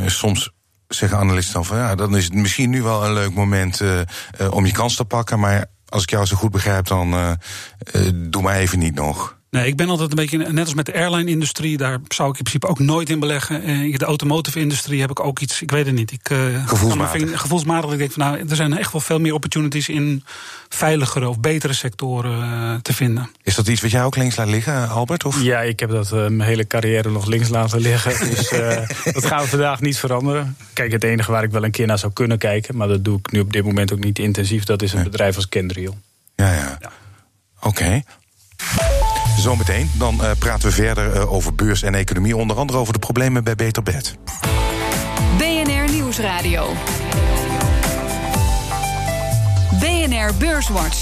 soms 0.07 0.51
zeggen 0.89 1.19
analisten 1.19 1.55
dan 1.55 1.65
van 1.65 1.77
ja, 1.77 1.95
dan 1.95 2.17
is 2.17 2.25
het 2.25 2.35
misschien 2.35 2.71
nu 2.71 2.83
wel 2.83 3.05
een 3.05 3.13
leuk 3.13 3.35
moment 3.35 3.83
om 4.51 4.67
je 4.67 4.73
kans 4.73 4.97
te 4.97 5.05
pakken. 5.05 5.39
Maar 5.39 5.67
als 5.91 6.03
ik 6.03 6.11
jou 6.11 6.27
zo 6.27 6.37
goed 6.37 6.51
begrijp, 6.51 6.87
dan 6.87 7.15
uh, 7.15 7.33
doe 8.15 8.43
maar 8.43 8.57
even 8.57 8.79
niet 8.79 8.95
nog. 8.95 9.39
Nee, 9.51 9.67
ik 9.67 9.77
ben 9.77 9.89
altijd 9.89 10.11
een 10.11 10.17
beetje, 10.17 10.39
net 10.39 10.65
als 10.65 10.75
met 10.75 10.87
de 10.87 10.95
airline-industrie, 10.95 11.77
daar 11.77 11.99
zou 12.09 12.31
ik 12.31 12.37
in 12.37 12.43
principe 12.43 12.67
ook 12.67 12.79
nooit 12.79 13.11
in 13.11 13.21
beleggen. 13.21 13.63
In 13.63 13.99
de 13.99 14.05
automotive-industrie 14.05 15.01
heb 15.01 15.11
ik 15.11 15.21
ook 15.21 15.39
iets, 15.39 15.63
ik 15.63 15.71
weet 15.71 15.87
het 15.87 15.95
niet. 15.95 16.13
Ik, 16.13 16.31
uh, 16.31 16.67
gevoelsmatig. 16.69 17.41
gevoelsmatig. 17.41 17.93
Ik 17.93 17.99
denk 17.99 18.13
van 18.13 18.23
nou, 18.23 18.49
er 18.49 18.57
zijn 18.57 18.79
echt 18.79 18.93
wel 18.93 19.01
veel 19.01 19.21
meer 19.21 19.35
opportunities 19.35 19.89
in 19.89 20.25
veiligere 20.69 21.29
of 21.29 21.41
betere 21.41 21.73
sectoren 21.73 22.39
uh, 22.39 22.75
te 22.75 22.93
vinden. 22.93 23.31
Is 23.43 23.55
dat 23.55 23.69
iets 23.69 23.81
wat 23.81 23.91
jij 23.91 24.05
ook 24.05 24.17
links 24.17 24.37
laat 24.37 24.49
liggen, 24.49 24.89
Albert? 24.89 25.25
Of? 25.25 25.43
Ja, 25.43 25.61
ik 25.61 25.81
heb 25.81 25.91
dat 25.91 26.13
uh, 26.13 26.27
mijn 26.27 26.41
hele 26.41 26.67
carrière 26.67 27.11
nog 27.11 27.27
links 27.27 27.49
laten 27.49 27.81
liggen. 27.81 28.13
dus 28.31 28.49
dat 29.13 29.27
gaan 29.27 29.43
we 29.43 29.49
vandaag 29.49 29.81
niet 29.81 29.99
veranderen. 29.99 30.57
Kijk, 30.73 30.93
het 30.93 31.05
enige 31.05 31.31
waar 31.31 31.43
ik 31.43 31.51
wel 31.51 31.65
een 31.65 31.71
keer 31.71 31.87
naar 31.87 31.99
zou 31.99 32.13
kunnen 32.13 32.39
kijken, 32.39 32.77
maar 32.77 32.89
dat 32.89 33.05
doe 33.05 33.19
ik 33.19 33.33
nu 33.33 33.41
op 33.41 33.53
dit 33.53 33.65
moment 33.65 33.93
ook 33.93 34.05
niet 34.05 34.19
intensief, 34.19 34.65
dat 34.65 34.83
is 34.83 34.91
een 34.93 35.01
nee. 35.01 35.09
bedrijf 35.09 35.37
als 35.37 35.49
Kendriel. 35.49 35.99
Ja, 36.35 36.53
ja. 36.53 36.79
ja. 36.81 36.91
Oké. 37.61 37.69
Okay. 37.69 38.05
Zometeen 39.41 39.91
dan 39.95 40.15
uh, 40.15 40.31
praten 40.39 40.69
we 40.69 40.75
verder 40.75 41.17
uh, 41.17 41.33
over 41.33 41.55
beurs 41.55 41.83
en 41.83 41.95
economie. 41.95 42.37
Onder 42.37 42.57
andere 42.57 42.79
over 42.79 42.93
de 42.93 42.99
problemen 42.99 43.45
bij 43.45 43.55
Beter 43.55 43.83
Bed. 43.83 44.15
BNR 45.39 45.93
Nieuwsradio. 45.93 46.73
BNR 49.81 50.35
Beurswatch. 50.39 51.01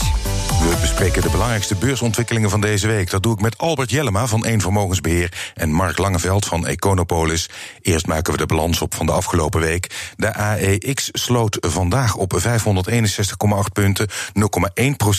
We 0.60 0.76
bespreken 0.80 1.22
de 1.22 1.30
belangrijkste 1.30 1.74
beursontwikkelingen 1.74 2.50
van 2.50 2.60
deze 2.60 2.86
week. 2.86 3.10
Dat 3.10 3.22
doe 3.22 3.32
ik 3.32 3.40
met 3.40 3.58
Albert 3.58 3.90
Jellema 3.90 4.26
van 4.26 4.46
Eén 4.46 4.60
Vermogensbeheer 4.60 5.52
en 5.54 5.70
Mark 5.70 5.98
Langeveld 5.98 6.46
van 6.46 6.66
Econopolis. 6.66 7.48
Eerst 7.82 8.06
maken 8.06 8.32
we 8.32 8.38
de 8.38 8.46
balans 8.46 8.82
op 8.82 8.94
van 8.94 9.06
de 9.06 9.12
afgelopen 9.12 9.60
week. 9.60 10.12
De 10.16 10.34
AEX 10.34 11.08
sloot 11.12 11.56
vandaag 11.60 12.14
op 12.14 12.40
561,8 12.40 13.72
punten, 13.72 14.08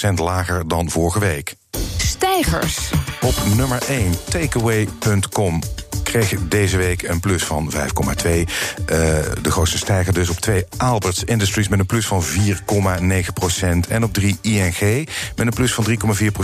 0,1% 0.09 0.13
lager 0.13 0.67
dan 0.67 0.89
vorige 0.89 1.19
week. 1.19 1.58
Stijgers. 1.97 2.91
Op 3.21 3.35
nummer 3.55 3.81
1, 3.87 4.13
takeaway.com 4.29 5.59
kreeg 6.03 6.35
deze 6.47 6.77
week 6.77 7.01
een 7.01 7.19
plus 7.19 7.43
van 7.43 7.71
5,2. 7.73 7.79
Uh, 7.79 8.45
de 9.41 9.51
grootste 9.51 9.77
stijger 9.77 10.13
dus 10.13 10.29
op 10.29 10.39
2 10.39 10.65
Alberts 10.77 11.23
Industries 11.23 11.67
met 11.67 11.79
een 11.79 11.85
plus 11.85 12.07
van 12.07 12.23
4,9% 12.23 13.89
En 13.89 14.03
op 14.03 14.13
3 14.13 14.37
ING 14.41 15.09
met 15.35 15.47
een 15.47 15.53
plus 15.53 15.73
van 15.73 15.85
3,4% 15.87 15.91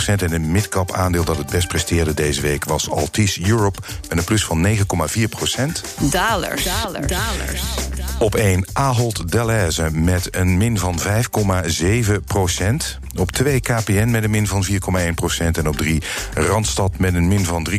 En 0.05 0.31
een 0.31 0.51
midcap 0.51 0.91
aandeel 0.91 1.23
dat 1.23 1.37
het 1.37 1.49
best 1.49 1.67
presteerde 1.67 2.13
deze 2.13 2.41
week 2.41 2.65
was 2.65 2.89
Altis 2.89 3.39
Europe 3.39 3.79
met 4.09 4.17
een 4.17 4.23
plus 4.23 4.45
van 4.45 4.67
9,4 4.67 4.81
Dalers. 5.99 6.63
Dalers. 6.63 6.63
Dalers. 7.07 7.61
Op 8.19 8.35
1 8.35 8.65
Ahold 8.73 9.31
Delhaize 9.31 9.89
met 9.91 10.35
een 10.35 10.57
min 10.57 10.77
van 10.77 10.99
5,7 10.99 12.13
Op 13.15 13.31
2 13.31 13.59
KPN 13.59 14.09
met 14.09 14.23
een 14.23 14.29
min 14.29 14.47
van 14.47 14.65
4,1% 14.71 14.77
En 15.51 15.67
op 15.67 15.77
3 15.77 16.01
Randstad 16.33 16.97
met 16.97 17.13
een 17.13 17.27
min 17.27 17.45
van 17.45 17.67
3,8% 17.69 17.75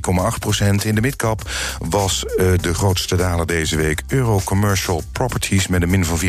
In 0.84 0.94
de 0.94 1.00
midcap 1.00 1.50
was 1.78 2.24
uh, 2.24 2.52
de 2.60 2.74
grootste 2.74 3.16
daler 3.16 3.46
deze 3.46 3.76
week 3.76 4.02
Euro 4.08 4.40
Commercial 4.44 5.02
Properties 5.12 5.66
met 5.66 5.82
een 5.82 5.90
min 5.90 6.04
van 6.04 6.20
4,5% 6.20 6.28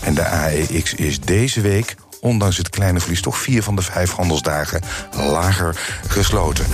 En 0.00 0.14
de 0.14 0.26
AEX 0.26 0.94
is 0.94 1.20
deze 1.20 1.60
week 1.60 1.94
ondanks 2.20 2.56
het 2.56 2.68
kleine 2.68 3.00
verlies 3.00 3.20
toch 3.20 3.38
vier 3.38 3.62
van 3.62 3.76
de 3.76 3.82
vijf 3.82 4.10
handelsdagen 4.10 4.80
lager 5.16 5.76
gesloten. 6.08 6.66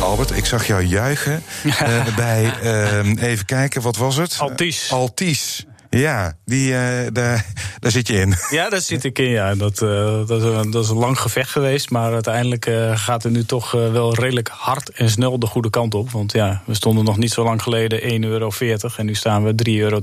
Albert, 0.00 0.36
ik 0.36 0.46
zag 0.46 0.66
jou 0.66 0.82
juichen 0.82 1.42
uh, 1.64 2.16
bij, 2.16 2.54
uh, 2.62 3.22
even 3.22 3.44
kijken, 3.44 3.82
wat 3.82 3.96
was 3.96 4.16
het? 4.16 4.36
Altis. 4.38 4.92
Altis. 4.92 5.66
Ja, 5.98 6.32
die, 6.44 6.70
uh, 6.70 6.78
daar, 7.12 7.46
daar 7.80 7.90
zit 7.90 8.08
je 8.08 8.14
in. 8.14 8.34
Ja, 8.50 8.68
daar 8.68 8.80
zit 8.80 9.04
ik 9.04 9.18
in, 9.18 9.28
ja. 9.28 9.54
Dat, 9.54 9.80
uh, 9.80 10.26
dat, 10.26 10.42
is, 10.42 10.42
een, 10.42 10.70
dat 10.70 10.84
is 10.84 10.90
een 10.90 10.96
lang 10.96 11.18
gevecht 11.18 11.50
geweest. 11.50 11.90
Maar 11.90 12.12
uiteindelijk 12.12 12.66
uh, 12.66 12.96
gaat 12.96 13.22
het 13.22 13.32
nu 13.32 13.44
toch 13.44 13.70
wel 13.70 14.14
redelijk 14.14 14.48
hard 14.52 14.90
en 14.90 15.10
snel 15.10 15.38
de 15.38 15.46
goede 15.46 15.70
kant 15.70 15.94
op. 15.94 16.10
Want 16.10 16.32
ja, 16.32 16.62
we 16.66 16.74
stonden 16.74 17.04
nog 17.04 17.16
niet 17.16 17.32
zo 17.32 17.44
lang 17.44 17.62
geleden 17.62 18.22
1,40 18.22 18.28
euro. 18.28 18.50
En 18.96 19.06
nu 19.06 19.14
staan 19.14 19.44
we 19.44 19.54
3,20 19.68 19.72
euro. 19.72 20.00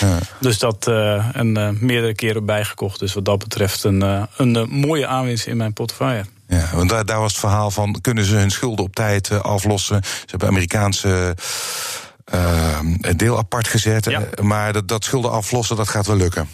Ja. 0.00 0.18
Dus 0.40 0.58
dat 0.58 0.86
een 1.32 1.78
meerdere 1.80 2.14
keren 2.14 2.44
bijgekocht. 2.44 2.98
Dus 2.98 3.14
wat 3.14 3.24
dat 3.24 3.38
betreft 3.38 3.84
een, 3.84 4.26
een 4.36 4.68
mooie 4.70 5.06
aanwinst 5.06 5.46
in 5.46 5.56
mijn 5.56 5.72
portefeuille. 5.72 6.24
Ja, 6.48 6.68
want 6.74 6.90
daar, 6.90 7.04
daar 7.04 7.20
was 7.20 7.32
het 7.32 7.40
verhaal 7.40 7.70
van: 7.70 8.00
kunnen 8.00 8.24
ze 8.24 8.34
hun 8.34 8.50
schulden 8.50 8.84
op 8.84 8.94
tijd 8.94 9.42
aflossen? 9.42 10.02
Ze 10.04 10.24
hebben 10.26 10.48
Amerikaanse 10.48 11.34
deel 13.16 13.38
apart 13.38 13.68
gezet. 13.68 14.04
Ja. 14.04 14.22
Maar 14.42 14.72
dat, 14.72 14.88
dat 14.88 15.04
schulden 15.04 15.30
aflossen, 15.30 15.76
dat 15.76 15.88
gaat 15.88 16.06
wel 16.06 16.16
lukken. 16.16 16.48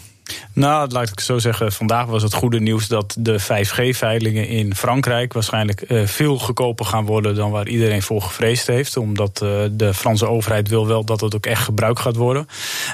Nou, 0.53 0.89
laat 0.89 1.09
ik 1.09 1.19
zo 1.19 1.37
zeggen. 1.37 1.71
Vandaag 1.71 2.05
was 2.05 2.23
het 2.23 2.33
goede 2.33 2.59
nieuws 2.59 2.87
dat 2.87 3.15
de 3.19 3.41
5G-veilingen 3.41 4.47
in 4.47 4.75
Frankrijk 4.75 5.33
waarschijnlijk 5.33 5.83
uh, 5.87 6.07
veel 6.07 6.39
goedkoper 6.39 6.85
gaan 6.85 7.05
worden 7.05 7.35
dan 7.35 7.51
waar 7.51 7.67
iedereen 7.67 8.01
voor 8.01 8.21
gevreesd 8.21 8.67
heeft. 8.67 8.97
Omdat 8.97 9.41
uh, 9.43 9.49
de 9.71 9.93
Franse 9.93 10.27
overheid 10.27 10.69
wil 10.69 10.87
wel 10.87 11.03
dat 11.03 11.21
het 11.21 11.35
ook 11.35 11.45
echt 11.45 11.63
gebruikt 11.63 11.99
gaat 11.99 12.15
worden. 12.15 12.47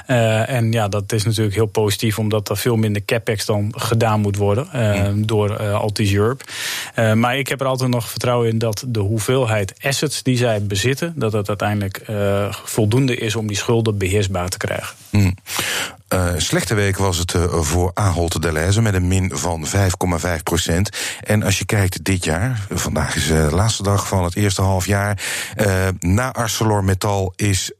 Uh, 0.06 0.48
en 0.48 0.72
ja, 0.72 0.88
dat 0.88 1.12
is 1.12 1.24
natuurlijk 1.24 1.54
heel 1.54 1.66
positief, 1.66 2.18
omdat 2.18 2.48
er 2.48 2.56
veel 2.56 2.76
minder 2.76 3.04
capex 3.04 3.46
dan 3.46 3.74
gedaan 3.76 4.20
moet 4.20 4.36
worden 4.36 4.68
mm. 4.72 5.26
door 5.26 5.58
Altis 5.72 6.12
Europe. 6.12 6.44
maar 7.14 7.38
ik 7.38 7.48
heb 7.48 7.60
er 7.60 7.66
altijd 7.66 7.90
nog 7.90 8.08
vertrouwen 8.08 8.48
in 8.48 8.58
dat 8.58 8.84
de 8.86 9.00
hoeveelheid 9.00 9.74
assets 9.80 10.22
die 10.22 10.36
zij 10.36 10.62
bezitten, 10.62 11.12
dat 11.16 11.32
het 11.32 11.48
uiteindelijk 11.48 12.04
voldoende 12.64 13.16
is 13.16 13.36
om 13.36 13.46
die 13.46 13.56
schulden 13.56 13.98
beheersbaar 13.98 14.48
te 14.48 14.56
krijgen. 14.56 14.96
Mm. 15.10 15.34
Uh, 16.12 16.28
slechte 16.36 16.74
week 16.74 16.96
was 16.96 17.18
het 17.18 17.34
uh, 17.34 17.44
voor 17.52 17.90
Ahold 17.94 18.42
Delhaize 18.42 18.82
met 18.82 18.94
een 18.94 19.08
min 19.08 19.30
van 19.34 19.66
5,5 19.66 20.42
procent. 20.42 20.96
En 21.20 21.42
als 21.42 21.58
je 21.58 21.64
kijkt 21.64 22.04
dit 22.04 22.24
jaar, 22.24 22.66
vandaag 22.70 23.16
is 23.16 23.26
de 23.26 23.48
laatste 23.52 23.82
dag 23.82 24.08
van 24.08 24.24
het 24.24 24.36
eerste 24.36 24.62
half 24.62 24.86
jaar. 24.86 25.22
na 26.00 26.32
ArcelorMittal 26.32 27.32
is 27.36 27.72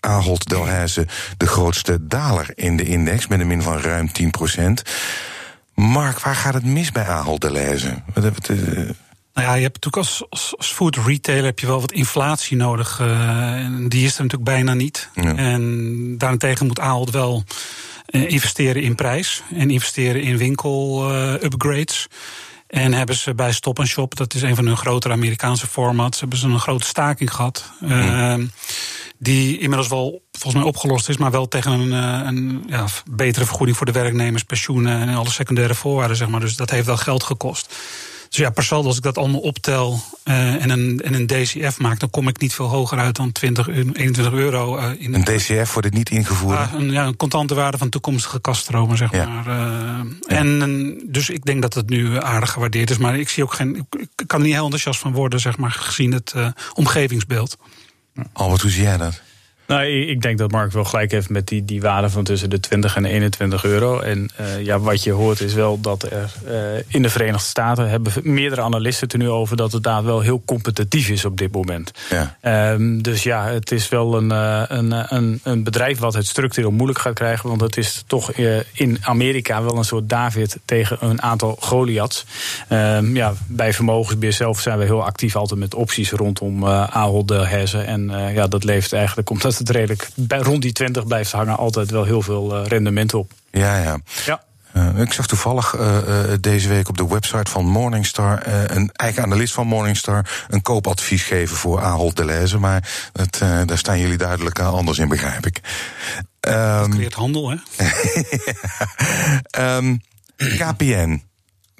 Ahold 0.00 0.48
Delhaize 0.48 1.06
de 1.36 1.46
grootste 1.46 2.06
daler 2.06 2.50
in 2.54 2.76
de 2.76 2.84
index 2.84 3.26
met 3.26 3.40
een 3.40 3.46
min 3.46 3.62
van 3.62 3.80
ruim 3.80 4.12
10 4.12 4.30
procent. 4.30 4.82
Mark, 5.74 6.20
waar 6.20 6.34
gaat 6.34 6.54
het 6.54 6.64
mis 6.64 6.92
bij 6.92 7.06
Ahold 7.06 7.40
Delhaize? 7.40 8.02
Nou 9.34 9.46
ja, 9.46 9.54
je 9.54 9.62
hebt 9.62 9.84
natuurlijk 9.84 10.08
als, 10.08 10.24
als, 10.30 10.54
als, 10.56 10.72
food 10.72 10.96
retailer 10.96 11.44
heb 11.44 11.58
je 11.58 11.66
wel 11.66 11.80
wat 11.80 11.92
inflatie 11.92 12.56
nodig. 12.56 13.00
En 13.00 13.88
die 13.88 14.04
is 14.04 14.16
er 14.16 14.22
natuurlijk 14.22 14.50
bijna 14.50 14.74
niet. 14.74 15.10
Ja. 15.14 15.36
En 15.36 16.18
daarentegen 16.18 16.66
moet 16.66 16.80
Ahold 16.80 17.10
wel 17.10 17.44
uh, 18.10 18.30
investeren 18.30 18.82
in 18.82 18.94
prijs 18.94 19.42
en 19.54 19.70
investeren 19.70 20.22
in 20.22 20.36
winkel-upgrades. 20.36 22.06
Uh, 22.10 22.82
en 22.82 22.92
hebben 22.92 23.16
ze 23.16 23.34
bij 23.34 23.52
Stop 23.52 23.84
Shop, 23.84 24.16
dat 24.16 24.34
is 24.34 24.42
een 24.42 24.54
van 24.54 24.66
hun 24.66 24.76
grotere 24.76 25.14
Amerikaanse 25.14 25.66
formats, 25.66 26.20
hebben 26.20 26.38
ze 26.38 26.46
een 26.46 26.60
grote 26.60 26.86
staking 26.86 27.34
gehad. 27.34 27.70
Mm. 27.80 28.50
Die 29.18 29.58
inmiddels 29.58 29.88
wel 29.88 30.22
volgens 30.32 30.54
mij 30.54 30.72
opgelost 30.72 31.08
is, 31.08 31.16
maar 31.16 31.30
wel 31.30 31.48
tegen 31.48 31.72
een, 31.72 31.92
een 32.26 32.64
ja, 32.66 32.84
betere 33.10 33.44
vergoeding 33.44 33.76
voor 33.76 33.86
de 33.86 33.92
werknemers, 33.92 34.42
pensioenen 34.42 35.08
en 35.08 35.14
alle 35.14 35.30
secundaire 35.30 35.74
voorwaarden, 35.74 36.16
zeg 36.16 36.28
maar. 36.28 36.40
Dus 36.40 36.56
dat 36.56 36.70
heeft 36.70 36.86
wel 36.86 36.96
geld 36.96 37.22
gekost. 37.22 37.74
Dus 38.30 38.38
ja, 38.38 38.50
per 38.50 38.64
saldo, 38.64 38.88
als 38.88 38.96
ik 38.96 39.02
dat 39.02 39.18
allemaal 39.18 39.40
optel 39.40 40.00
uh, 40.24 40.62
en, 40.62 40.70
een, 40.70 41.00
en 41.00 41.14
een 41.14 41.26
DCF 41.26 41.78
maak, 41.78 41.98
dan 41.98 42.10
kom 42.10 42.28
ik 42.28 42.40
niet 42.40 42.54
veel 42.54 42.66
hoger 42.66 42.98
uit 42.98 43.16
dan 43.16 43.32
20, 43.32 43.68
21 43.68 44.32
euro. 44.32 44.78
Uh, 44.78 44.90
in 44.98 45.14
een 45.14 45.24
DCF 45.24 45.72
wordt 45.72 45.88
het 45.88 45.94
niet 45.94 46.10
ingevoerd? 46.10 46.58
Uh, 46.58 46.72
een, 46.72 46.90
ja, 46.90 47.06
een 47.06 47.16
contante 47.16 47.54
waarde 47.54 47.78
van 47.78 47.88
toekomstige 47.88 48.40
kaststromen, 48.40 48.96
zeg 48.96 49.12
ja. 49.12 49.26
maar. 49.26 49.56
Ja. 49.56 50.04
En 50.26 51.00
dus 51.06 51.30
ik 51.30 51.44
denk 51.44 51.62
dat 51.62 51.74
het 51.74 51.88
nu 51.88 52.22
aardig 52.22 52.50
gewaardeerd 52.50 52.90
is. 52.90 52.98
Maar 52.98 53.18
ik 53.18 53.28
zie 53.28 53.42
ook 53.42 53.54
geen. 53.54 53.86
Ik 54.16 54.26
kan 54.26 54.38
er 54.38 54.44
niet 54.44 54.54
heel 54.54 54.64
enthousiast 54.64 55.00
van 55.00 55.12
worden, 55.12 55.40
zeg 55.40 55.56
maar, 55.56 55.70
gezien 55.70 56.12
het 56.12 56.34
omgevingsbeeld. 56.74 57.56
Albert, 58.32 58.62
hoe 58.62 58.70
zie 58.70 58.82
jij 58.82 58.96
dat? 58.96 59.22
Nou, 59.70 59.84
ik 59.86 60.22
denk 60.22 60.38
dat 60.38 60.50
Mark 60.50 60.72
wel 60.72 60.84
gelijk 60.84 61.10
heeft 61.10 61.28
met 61.28 61.48
die, 61.48 61.64
die 61.64 61.80
waarde 61.80 62.10
van 62.10 62.24
tussen 62.24 62.50
de 62.50 62.60
20 62.60 62.96
en 62.96 63.04
21 63.04 63.64
euro. 63.64 64.00
En 64.00 64.30
uh, 64.40 64.64
ja, 64.64 64.78
wat 64.78 65.02
je 65.02 65.12
hoort 65.12 65.40
is 65.40 65.54
wel 65.54 65.80
dat 65.80 66.02
er 66.02 66.32
uh, 66.48 66.82
in 66.86 67.02
de 67.02 67.10
Verenigde 67.10 67.46
Staten 67.46 67.88
hebben 67.88 68.12
meerdere 68.22 68.62
analisten 68.62 69.04
het 69.04 69.12
er 69.12 69.18
nu 69.18 69.28
over 69.28 69.56
dat 69.56 69.72
het 69.72 69.82
daar 69.82 70.04
wel 70.04 70.20
heel 70.20 70.42
competitief 70.44 71.08
is 71.08 71.24
op 71.24 71.38
dit 71.38 71.52
moment. 71.52 71.90
Ja. 72.40 72.72
Um, 72.72 73.02
dus 73.02 73.22
ja, 73.22 73.46
het 73.46 73.72
is 73.72 73.88
wel 73.88 74.16
een, 74.16 74.30
uh, 74.30 74.62
een, 74.68 75.14
een, 75.14 75.40
een, 75.42 75.64
bedrijf 75.64 75.98
wat 75.98 76.14
het 76.14 76.26
structureel 76.26 76.70
moeilijk 76.70 76.98
gaat 76.98 77.14
krijgen. 77.14 77.48
Want 77.48 77.60
het 77.60 77.76
is 77.76 78.04
toch 78.06 78.32
in 78.72 78.98
Amerika 79.00 79.62
wel 79.62 79.76
een 79.76 79.84
soort 79.84 80.08
David 80.08 80.58
tegen 80.64 80.96
een 81.00 81.22
aantal 81.22 81.56
Goliaths. 81.60 82.24
Um, 82.72 83.16
ja, 83.16 83.32
bij 83.46 83.72
Vermogensbeheer 83.72 84.32
zelf 84.32 84.60
zijn 84.60 84.78
we 84.78 84.84
heel 84.84 85.04
actief 85.04 85.36
altijd 85.36 85.60
met 85.60 85.74
opties 85.74 86.10
rondom 86.10 86.66
Ahold 86.66 87.28
Delhaize. 87.28 87.78
En 87.78 88.10
ja, 88.34 88.46
dat 88.46 88.64
levert 88.64 88.92
eigenlijk, 88.92 89.30
omdat 89.30 89.59
het 89.60 89.70
redelijk 89.70 90.08
bij, 90.14 90.38
rond 90.38 90.62
die 90.62 90.72
20 90.72 91.06
blijft 91.06 91.32
hangen, 91.32 91.56
altijd 91.56 91.90
wel 91.90 92.04
heel 92.04 92.22
veel 92.22 92.60
uh, 92.60 92.66
rendement 92.66 93.14
op. 93.14 93.32
Ja, 93.50 93.82
ja. 93.82 93.98
ja. 94.24 94.42
Uh, 94.76 95.00
ik 95.00 95.12
zag 95.12 95.26
toevallig 95.26 95.76
uh, 95.76 95.98
deze 96.40 96.68
week 96.68 96.88
op 96.88 96.96
de 96.96 97.06
website 97.06 97.50
van 97.50 97.64
Morningstar 97.66 98.46
een 98.46 98.90
eigen 98.92 99.22
analist 99.22 99.54
van 99.54 99.66
Morningstar 99.66 100.44
een 100.48 100.62
koopadvies 100.62 101.22
geven 101.22 101.56
voor 101.56 101.80
Ahold 101.80 102.16
Delhaize, 102.16 102.58
maar 102.58 102.88
het, 103.12 103.38
daar 103.38 103.78
staan 103.78 103.98
jullie 103.98 104.18
duidelijk 104.18 104.58
anders 104.58 104.98
in, 104.98 105.08
begrijp 105.08 105.46
ik. 105.46 105.60
Um, 106.40 106.52
dat 106.52 106.88
creëert 106.88 107.14
handel, 107.14 107.50
hè? 107.50 107.56
um, 109.76 110.00
KPN. 110.36 111.29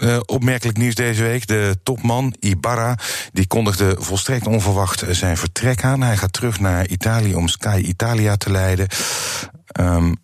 Uh, 0.03 0.19
opmerkelijk 0.27 0.79
nieuws 0.79 0.95
deze 0.95 1.23
week. 1.23 1.47
De 1.47 1.79
topman 1.83 2.35
Ibarra 2.39 2.99
die 3.33 3.47
kondigde 3.47 3.97
volstrekt 3.99 4.47
onverwacht 4.47 5.05
zijn 5.11 5.37
vertrek 5.37 5.85
aan. 5.85 6.01
Hij 6.01 6.17
gaat 6.17 6.33
terug 6.33 6.61
naar 6.61 6.87
Italië 6.87 7.35
om 7.35 7.49
Sky 7.49 7.83
Italia 7.87 8.37
te 8.37 8.51
leiden. 8.51 8.87
Um, 9.81 10.17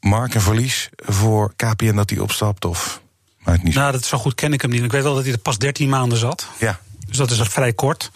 Mark, 0.00 0.34
een 0.34 0.40
verlies 0.40 0.88
voor 0.96 1.52
KPN 1.56 1.94
dat 1.94 2.10
hij 2.10 2.18
opstapt? 2.18 2.64
Of 2.64 3.00
maakt 3.38 3.62
niet 3.62 3.74
Nou, 3.74 3.92
dat 3.92 4.04
zo 4.04 4.18
goed 4.18 4.34
ken 4.34 4.52
ik 4.52 4.62
hem 4.62 4.70
niet. 4.70 4.82
Ik 4.82 4.92
weet 4.92 5.02
wel 5.02 5.14
dat 5.14 5.24
hij 5.24 5.32
er 5.32 5.38
pas 5.38 5.58
13 5.58 5.88
maanden 5.88 6.18
zat. 6.18 6.46
Ja. 6.58 6.80
Dus 7.06 7.16
dat 7.16 7.30
is 7.30 7.38
er 7.38 7.50
vrij 7.50 7.72
kort. 7.72 8.10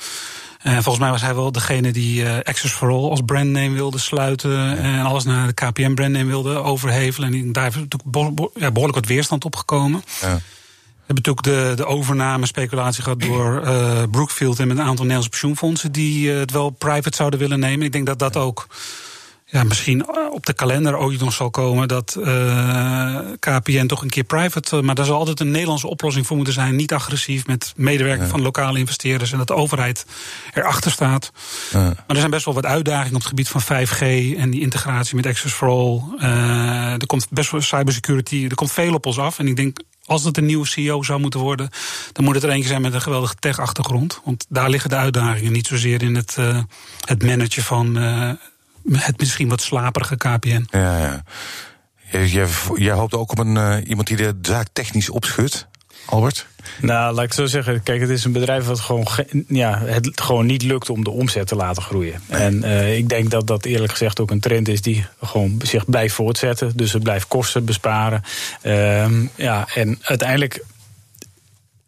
En 0.58 0.70
uh, 0.70 0.74
volgens 0.74 0.98
mij 0.98 1.10
was 1.10 1.20
hij 1.20 1.34
wel 1.34 1.52
degene 1.52 1.92
die 1.92 2.22
uh, 2.22 2.36
Access 2.36 2.74
for 2.74 2.88
All 2.88 3.10
als 3.10 3.20
brandname 3.26 3.74
wilde 3.74 3.98
sluiten. 3.98 4.50
Ja. 4.50 4.76
En 4.76 5.00
alles 5.00 5.24
naar 5.24 5.46
de 5.46 5.52
KPN 5.52 5.94
brandname 5.94 6.24
wilde 6.24 6.56
overhevelen. 6.56 7.34
En 7.34 7.52
daar 7.52 7.66
is 7.66 7.74
natuurlijk 7.74 8.10
behoorlijk 8.54 8.94
wat 8.94 9.06
weerstand 9.06 9.44
op 9.44 9.56
gekomen. 9.56 10.04
Ja. 10.20 10.40
We 11.06 11.12
hebben 11.12 11.34
natuurlijk 11.34 11.76
de, 11.76 11.82
de 11.82 11.88
overname 11.88 12.46
speculatie 12.46 13.02
gehad 13.02 13.20
door 13.20 13.62
uh, 13.64 14.02
Brookfield 14.10 14.58
en 14.58 14.68
met 14.68 14.76
een 14.76 14.82
aantal 14.82 14.96
Nederlandse 15.04 15.30
pensioenfondsen 15.30 15.92
die 15.92 16.32
uh, 16.32 16.38
het 16.38 16.50
wel 16.50 16.70
private 16.70 17.16
zouden 17.16 17.38
willen 17.38 17.58
nemen. 17.58 17.86
Ik 17.86 17.92
denk 17.92 18.06
dat 18.06 18.18
dat 18.18 18.36
ook 18.36 18.66
ja, 19.44 19.64
misschien 19.64 20.08
op 20.30 20.46
de 20.46 20.52
kalender 20.52 20.98
ooit 20.98 21.20
nog 21.20 21.32
zal 21.32 21.50
komen 21.50 21.88
dat 21.88 22.16
uh, 22.18 23.18
KPN 23.38 23.86
toch 23.86 24.02
een 24.02 24.10
keer 24.10 24.24
private. 24.24 24.82
Maar 24.82 24.94
daar 24.94 25.04
zal 25.04 25.18
altijd 25.18 25.40
een 25.40 25.50
Nederlandse 25.50 25.86
oplossing 25.86 26.26
voor 26.26 26.36
moeten 26.36 26.54
zijn. 26.54 26.76
Niet 26.76 26.92
agressief 26.92 27.46
met 27.46 27.72
medewerking 27.76 28.24
ja. 28.24 28.30
van 28.30 28.42
lokale 28.42 28.78
investeerders 28.78 29.32
en 29.32 29.38
dat 29.38 29.46
de 29.46 29.54
overheid 29.54 30.06
erachter 30.54 30.90
staat. 30.90 31.32
Ja. 31.72 31.82
Maar 31.82 32.04
er 32.06 32.16
zijn 32.16 32.30
best 32.30 32.44
wel 32.44 32.54
wat 32.54 32.66
uitdagingen 32.66 33.14
op 33.14 33.20
het 33.20 33.28
gebied 33.28 33.48
van 33.48 33.62
5G 33.62 34.00
en 34.38 34.50
die 34.50 34.60
integratie 34.60 35.16
met 35.16 35.26
Access 35.26 35.54
for 35.54 35.68
All. 35.68 36.02
er 36.98 37.06
komt 37.06 37.26
best 37.30 37.50
wel 37.50 37.60
cybersecurity, 37.60 38.46
er 38.48 38.54
komt 38.54 38.72
veel 38.72 38.94
op 38.94 39.06
ons 39.06 39.18
af. 39.18 39.38
En 39.38 39.46
ik 39.46 39.56
denk 39.56 39.78
als 40.04 40.24
het 40.24 40.36
een 40.36 40.46
nieuwe 40.46 40.66
CEO 40.66 41.02
zou 41.02 41.20
moeten 41.20 41.40
worden, 41.40 41.70
dan 42.12 42.24
moet 42.24 42.34
het 42.34 42.44
er 42.44 42.50
eentje 42.50 42.68
zijn 42.68 42.82
met 42.82 42.94
een 42.94 43.00
geweldige 43.00 43.34
tech-achtergrond. 43.34 44.20
Want 44.24 44.46
daar 44.48 44.70
liggen 44.70 44.90
de 44.90 44.96
uitdagingen, 44.96 45.52
niet 45.52 45.66
zozeer 45.66 46.02
in 46.02 46.14
het, 46.14 46.36
uh, 46.38 46.58
het 47.04 47.22
managen 47.22 47.62
van 47.62 47.98
uh, 47.98 48.30
het 48.92 49.18
misschien 49.18 49.48
wat 49.48 49.60
slaperige 49.60 50.16
KPN. 50.16 50.66
Ja, 50.70 50.98
ja. 50.98 51.22
Jij, 52.26 52.48
jij 52.74 52.94
hoopt 52.94 53.14
ook 53.14 53.30
op 53.30 53.38
een, 53.38 53.56
uh, 53.56 53.76
iemand 53.86 54.06
die 54.06 54.16
de 54.16 54.38
zaak 54.42 54.68
technisch 54.72 55.10
opschudt, 55.10 55.68
Albert? 56.04 56.46
Nou, 56.80 57.14
laat 57.14 57.24
ik 57.24 57.32
zo 57.32 57.46
zeggen. 57.46 57.82
Kijk, 57.82 58.00
het 58.00 58.10
is 58.10 58.24
een 58.24 58.32
bedrijf 58.32 58.64
wat 58.64 58.80
gewoon, 58.80 59.06
ja, 59.48 59.78
het 59.78 60.20
gewoon 60.20 60.46
niet 60.46 60.62
lukt 60.62 60.90
om 60.90 61.04
de 61.04 61.10
omzet 61.10 61.46
te 61.46 61.56
laten 61.56 61.82
groeien. 61.82 62.20
En 62.28 62.64
uh, 62.64 62.96
ik 62.96 63.08
denk 63.08 63.30
dat 63.30 63.46
dat 63.46 63.64
eerlijk 63.64 63.92
gezegd 63.92 64.20
ook 64.20 64.30
een 64.30 64.40
trend 64.40 64.68
is 64.68 64.80
die 64.80 65.06
gewoon 65.22 65.60
zich 65.64 65.84
blijft 65.84 66.14
voortzetten. 66.14 66.72
Dus 66.76 66.92
het 66.92 67.02
blijft 67.02 67.28
kosten 67.28 67.64
besparen. 67.64 68.22
Uh, 68.62 69.06
ja, 69.34 69.66
en 69.74 69.98
uiteindelijk 70.02 70.64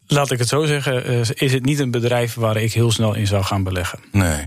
Laat 0.06 0.30
ik 0.30 0.38
het 0.38 0.48
zo 0.48 0.64
zeggen, 0.64 1.04
eh, 1.04 1.20
is 1.34 1.52
het 1.52 1.64
niet 1.64 1.78
een 1.78 1.90
bedrijf 1.90 2.34
waar 2.34 2.56
ik 2.56 2.72
heel 2.72 2.92
snel 2.92 3.14
in 3.14 3.26
zou 3.26 3.44
gaan 3.44 3.62
beleggen. 3.62 3.98
Nee. 4.12 4.44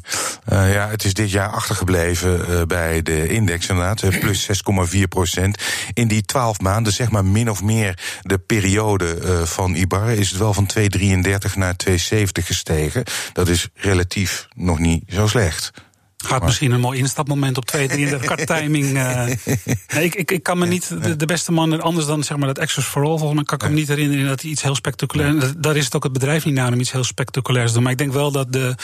Uh, 0.53 0.73
ja, 0.73 0.89
het 0.89 1.03
is 1.03 1.13
dit 1.13 1.31
jaar 1.31 1.49
achtergebleven 1.49 2.45
uh, 2.49 2.61
bij 2.61 3.01
de 3.01 3.27
index 3.27 3.67
inderdaad. 3.67 4.19
Plus 4.19 4.47
6,4 4.93 4.99
procent. 5.09 5.63
In 5.93 6.07
die 6.07 6.21
12 6.21 6.59
maanden, 6.59 6.93
zeg 6.93 7.11
maar 7.11 7.25
min 7.25 7.49
of 7.49 7.63
meer 7.63 7.99
de 8.21 8.37
periode 8.37 9.17
van 9.45 9.75
Ibarra... 9.75 10.11
is 10.11 10.29
het 10.29 10.39
wel 10.39 10.53
van 10.53 10.69
2,33 10.79 11.53
naar 11.55 11.75
2,70 11.89 11.95
gestegen. 12.33 13.03
Dat 13.33 13.47
is 13.47 13.67
relatief 13.75 14.47
nog 14.55 14.79
niet 14.79 15.03
zo 15.07 15.27
slecht. 15.27 15.71
Gaat 16.25 16.43
misschien 16.43 16.71
een 16.71 16.79
mooi 16.79 16.99
instapmoment 16.99 17.57
op 17.57 17.65
2, 17.65 17.87
33 17.87 18.35
qua 18.35 18.55
timing. 18.55 18.85
Uh, 18.85 19.23
nee, 19.93 20.03
ik, 20.03 20.15
ik, 20.15 20.31
ik 20.31 20.43
kan 20.43 20.57
me 20.57 20.65
niet 20.65 21.03
de, 21.03 21.15
de, 21.15 21.25
beste 21.25 21.51
man 21.51 21.81
anders 21.81 22.05
dan 22.05 22.23
zeg 22.23 22.37
maar 22.37 22.47
dat 22.47 22.59
Access 22.59 22.87
for 22.87 23.01
All. 23.01 23.17
Volgens 23.17 23.33
mij 23.33 23.43
kan 23.43 23.57
ik 23.57 23.69
me 23.69 23.79
niet 23.79 23.87
herinneren 23.87 24.27
dat 24.27 24.41
hij 24.41 24.51
iets 24.51 24.61
heel 24.61 24.75
spectaculair. 24.75 25.53
Daar 25.61 25.75
is 25.75 25.85
het 25.85 25.95
ook 25.95 26.03
het 26.03 26.13
bedrijf 26.13 26.45
niet 26.45 26.53
naar 26.53 26.73
om 26.73 26.79
iets 26.79 26.91
heel 26.91 27.03
spectaculairs 27.03 27.67
te 27.67 27.73
doen. 27.73 27.83
Maar 27.83 27.91
ik 27.91 27.97
denk 27.97 28.13
wel 28.13 28.31
dat 28.31 28.53
de 28.53 28.75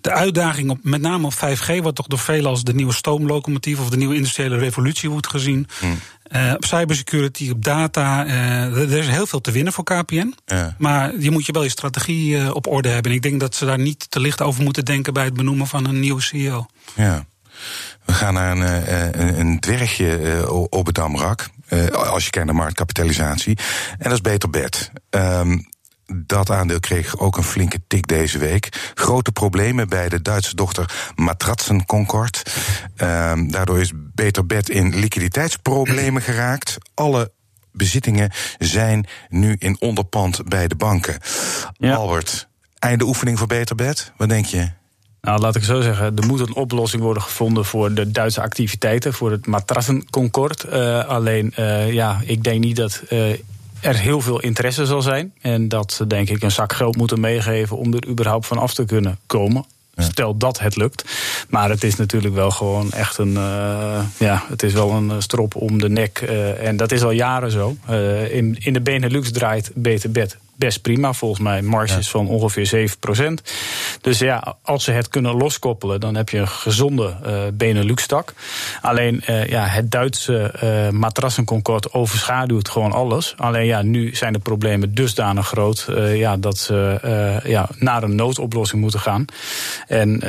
de 0.00 0.10
uitdaging 0.10 0.70
op 0.70 0.78
met 0.82 1.00
name 1.00 1.26
op 1.26 1.34
5G, 1.34 1.82
wat 1.82 1.94
toch 1.94 2.06
door 2.06 2.18
velen 2.18 2.50
als 2.50 2.64
de 2.64 2.74
nieuwe 2.74 2.92
stoomlocomotief 2.92 3.80
of 3.80 3.90
de 3.90 3.96
nieuwe 3.96 4.14
industriële 4.14 4.58
revolutie 4.58 5.10
wordt 5.10 5.28
gezien. 5.28 5.68
Hmm. 5.78 5.98
Uh, 6.36 6.52
op 6.54 6.64
cybersecurity, 6.64 7.50
op 7.50 7.64
data. 7.64 8.26
Uh, 8.26 8.92
er 8.92 8.98
is 8.98 9.08
heel 9.08 9.26
veel 9.26 9.40
te 9.40 9.50
winnen 9.50 9.72
voor 9.72 9.84
KPN. 9.84 10.34
Ja. 10.46 10.74
Maar 10.78 11.18
je 11.18 11.30
moet 11.30 11.46
je 11.46 11.52
wel 11.52 11.62
je 11.62 11.68
strategie 11.68 12.36
uh, 12.36 12.54
op 12.54 12.66
orde 12.66 12.88
hebben. 12.88 13.10
En 13.10 13.16
ik 13.16 13.22
denk 13.22 13.40
dat 13.40 13.54
ze 13.54 13.64
daar 13.64 13.78
niet 13.78 14.10
te 14.10 14.20
licht 14.20 14.42
over 14.42 14.62
moeten 14.62 14.84
denken 14.84 15.12
bij 15.12 15.24
het 15.24 15.34
benoemen 15.34 15.66
van 15.66 15.86
een 15.86 16.00
nieuwe 16.00 16.20
CEO. 16.20 16.66
Ja. 16.94 17.24
We 18.04 18.12
gaan 18.12 18.34
naar 18.34 18.56
een, 18.56 19.20
een, 19.20 19.40
een 19.40 19.60
dwergje 19.60 20.46
op 20.70 20.86
het 20.86 20.94
Damrak. 20.94 21.48
als 21.92 22.24
je 22.24 22.30
kijkt 22.30 22.46
naar 22.46 22.56
marktkapitalisatie. 22.56 23.58
En 23.90 24.04
dat 24.04 24.12
is 24.12 24.20
Beter 24.20 24.50
Bed. 24.50 24.90
Um, 25.10 25.69
dat 26.12 26.50
aandeel 26.50 26.80
kreeg 26.80 27.18
ook 27.18 27.36
een 27.36 27.42
flinke 27.42 27.80
tik 27.86 28.06
deze 28.06 28.38
week. 28.38 28.92
Grote 28.94 29.32
problemen 29.32 29.88
bij 29.88 30.08
de 30.08 30.22
Duitse 30.22 30.54
dochter 30.54 31.12
Matratsen 31.14 31.86
Concord. 31.86 32.42
Um, 32.96 33.50
daardoor 33.50 33.80
is 33.80 33.92
Beter 33.94 34.46
Bed 34.46 34.68
in 34.68 34.98
liquiditeitsproblemen 34.98 36.22
geraakt. 36.22 36.76
Alle 36.94 37.32
bezittingen 37.72 38.30
zijn 38.58 39.06
nu 39.28 39.56
in 39.58 39.76
onderpand 39.80 40.48
bij 40.48 40.68
de 40.68 40.74
banken. 40.74 41.18
Ja. 41.72 41.94
Albert, 41.94 42.48
einde 42.78 43.04
oefening 43.04 43.38
voor 43.38 43.46
Beter 43.46 43.76
Bed? 43.76 44.12
Wat 44.16 44.28
denk 44.28 44.46
je? 44.46 44.70
Nou, 45.20 45.40
laat 45.40 45.56
ik 45.56 45.64
zo 45.64 45.80
zeggen. 45.80 46.16
Er 46.16 46.26
moet 46.26 46.40
een 46.40 46.54
oplossing 46.54 47.02
worden 47.02 47.22
gevonden 47.22 47.64
voor 47.64 47.94
de 47.94 48.10
Duitse 48.10 48.40
activiteiten, 48.40 49.12
voor 49.12 49.30
het 49.30 49.46
matrassenconcord. 49.46 50.64
Uh, 50.72 51.04
alleen, 51.04 51.52
uh, 51.58 51.92
ja, 51.92 52.20
ik 52.24 52.42
denk 52.42 52.60
niet 52.60 52.76
dat 52.76 53.02
uh, 53.10 53.34
er 53.80 53.98
heel 53.98 54.20
veel 54.20 54.40
interesse 54.40 54.86
zal 54.86 55.02
zijn. 55.02 55.32
En 55.40 55.68
dat 55.68 55.92
ze 55.92 56.06
denk 56.06 56.28
ik 56.30 56.42
een 56.42 56.50
zak 56.50 56.72
geld 56.72 56.96
moeten 56.96 57.20
meegeven 57.20 57.76
om 57.76 57.94
er 57.94 58.08
überhaupt 58.08 58.46
van 58.46 58.58
af 58.58 58.74
te 58.74 58.84
kunnen 58.84 59.18
komen. 59.26 59.64
Stel 59.96 60.36
dat 60.36 60.60
het 60.60 60.76
lukt. 60.76 61.04
Maar 61.48 61.70
het 61.70 61.84
is 61.84 61.96
natuurlijk 61.96 62.34
wel 62.34 62.50
gewoon 62.50 62.92
echt 62.92 63.18
een. 63.18 63.32
Uh, 63.32 64.00
ja, 64.18 64.44
het 64.48 64.62
is 64.62 64.72
wel 64.72 64.90
een 64.90 65.22
strop 65.22 65.54
om 65.54 65.78
de 65.78 65.88
nek. 65.88 66.20
Uh, 66.20 66.66
en 66.66 66.76
dat 66.76 66.92
is 66.92 67.02
al 67.02 67.10
jaren 67.10 67.50
zo. 67.50 67.76
Uh, 67.90 68.34
in, 68.34 68.56
in 68.60 68.72
de 68.72 68.80
Benelux 68.80 69.32
draait 69.32 69.70
beter 69.74 70.10
bed 70.10 70.36
best 70.60 70.82
prima. 70.82 71.12
Volgens 71.12 71.40
mij 71.40 71.62
marges 71.62 72.04
ja. 72.04 72.10
van 72.10 72.28
ongeveer 72.28 72.88
7%. 73.18 73.22
Dus 74.00 74.18
ja, 74.18 74.56
als 74.62 74.84
ze 74.84 74.90
het 74.90 75.08
kunnen 75.08 75.36
loskoppelen, 75.36 76.00
dan 76.00 76.14
heb 76.14 76.28
je 76.28 76.38
een 76.38 76.48
gezonde 76.48 77.16
uh, 77.26 77.40
Benelux-tak. 77.52 78.32
Alleen 78.80 79.22
uh, 79.28 79.46
ja, 79.46 79.66
het 79.66 79.90
Duitse 79.90 80.54
uh, 80.62 80.98
matrassenconcord 80.98 81.92
overschaduwt 81.92 82.68
gewoon 82.68 82.92
alles. 82.92 83.34
Alleen 83.36 83.66
ja, 83.66 83.82
nu 83.82 84.14
zijn 84.14 84.32
de 84.32 84.38
problemen 84.38 84.94
dusdanig 84.94 85.46
groot 85.46 85.88
ja, 86.14 86.36
dat 86.36 86.58
ze 86.58 86.98
ja, 87.44 87.68
naar 87.78 88.02
een 88.02 88.14
noodoplossing 88.14 88.80
moeten 88.80 89.00
gaan. 89.00 89.24
En 89.86 90.20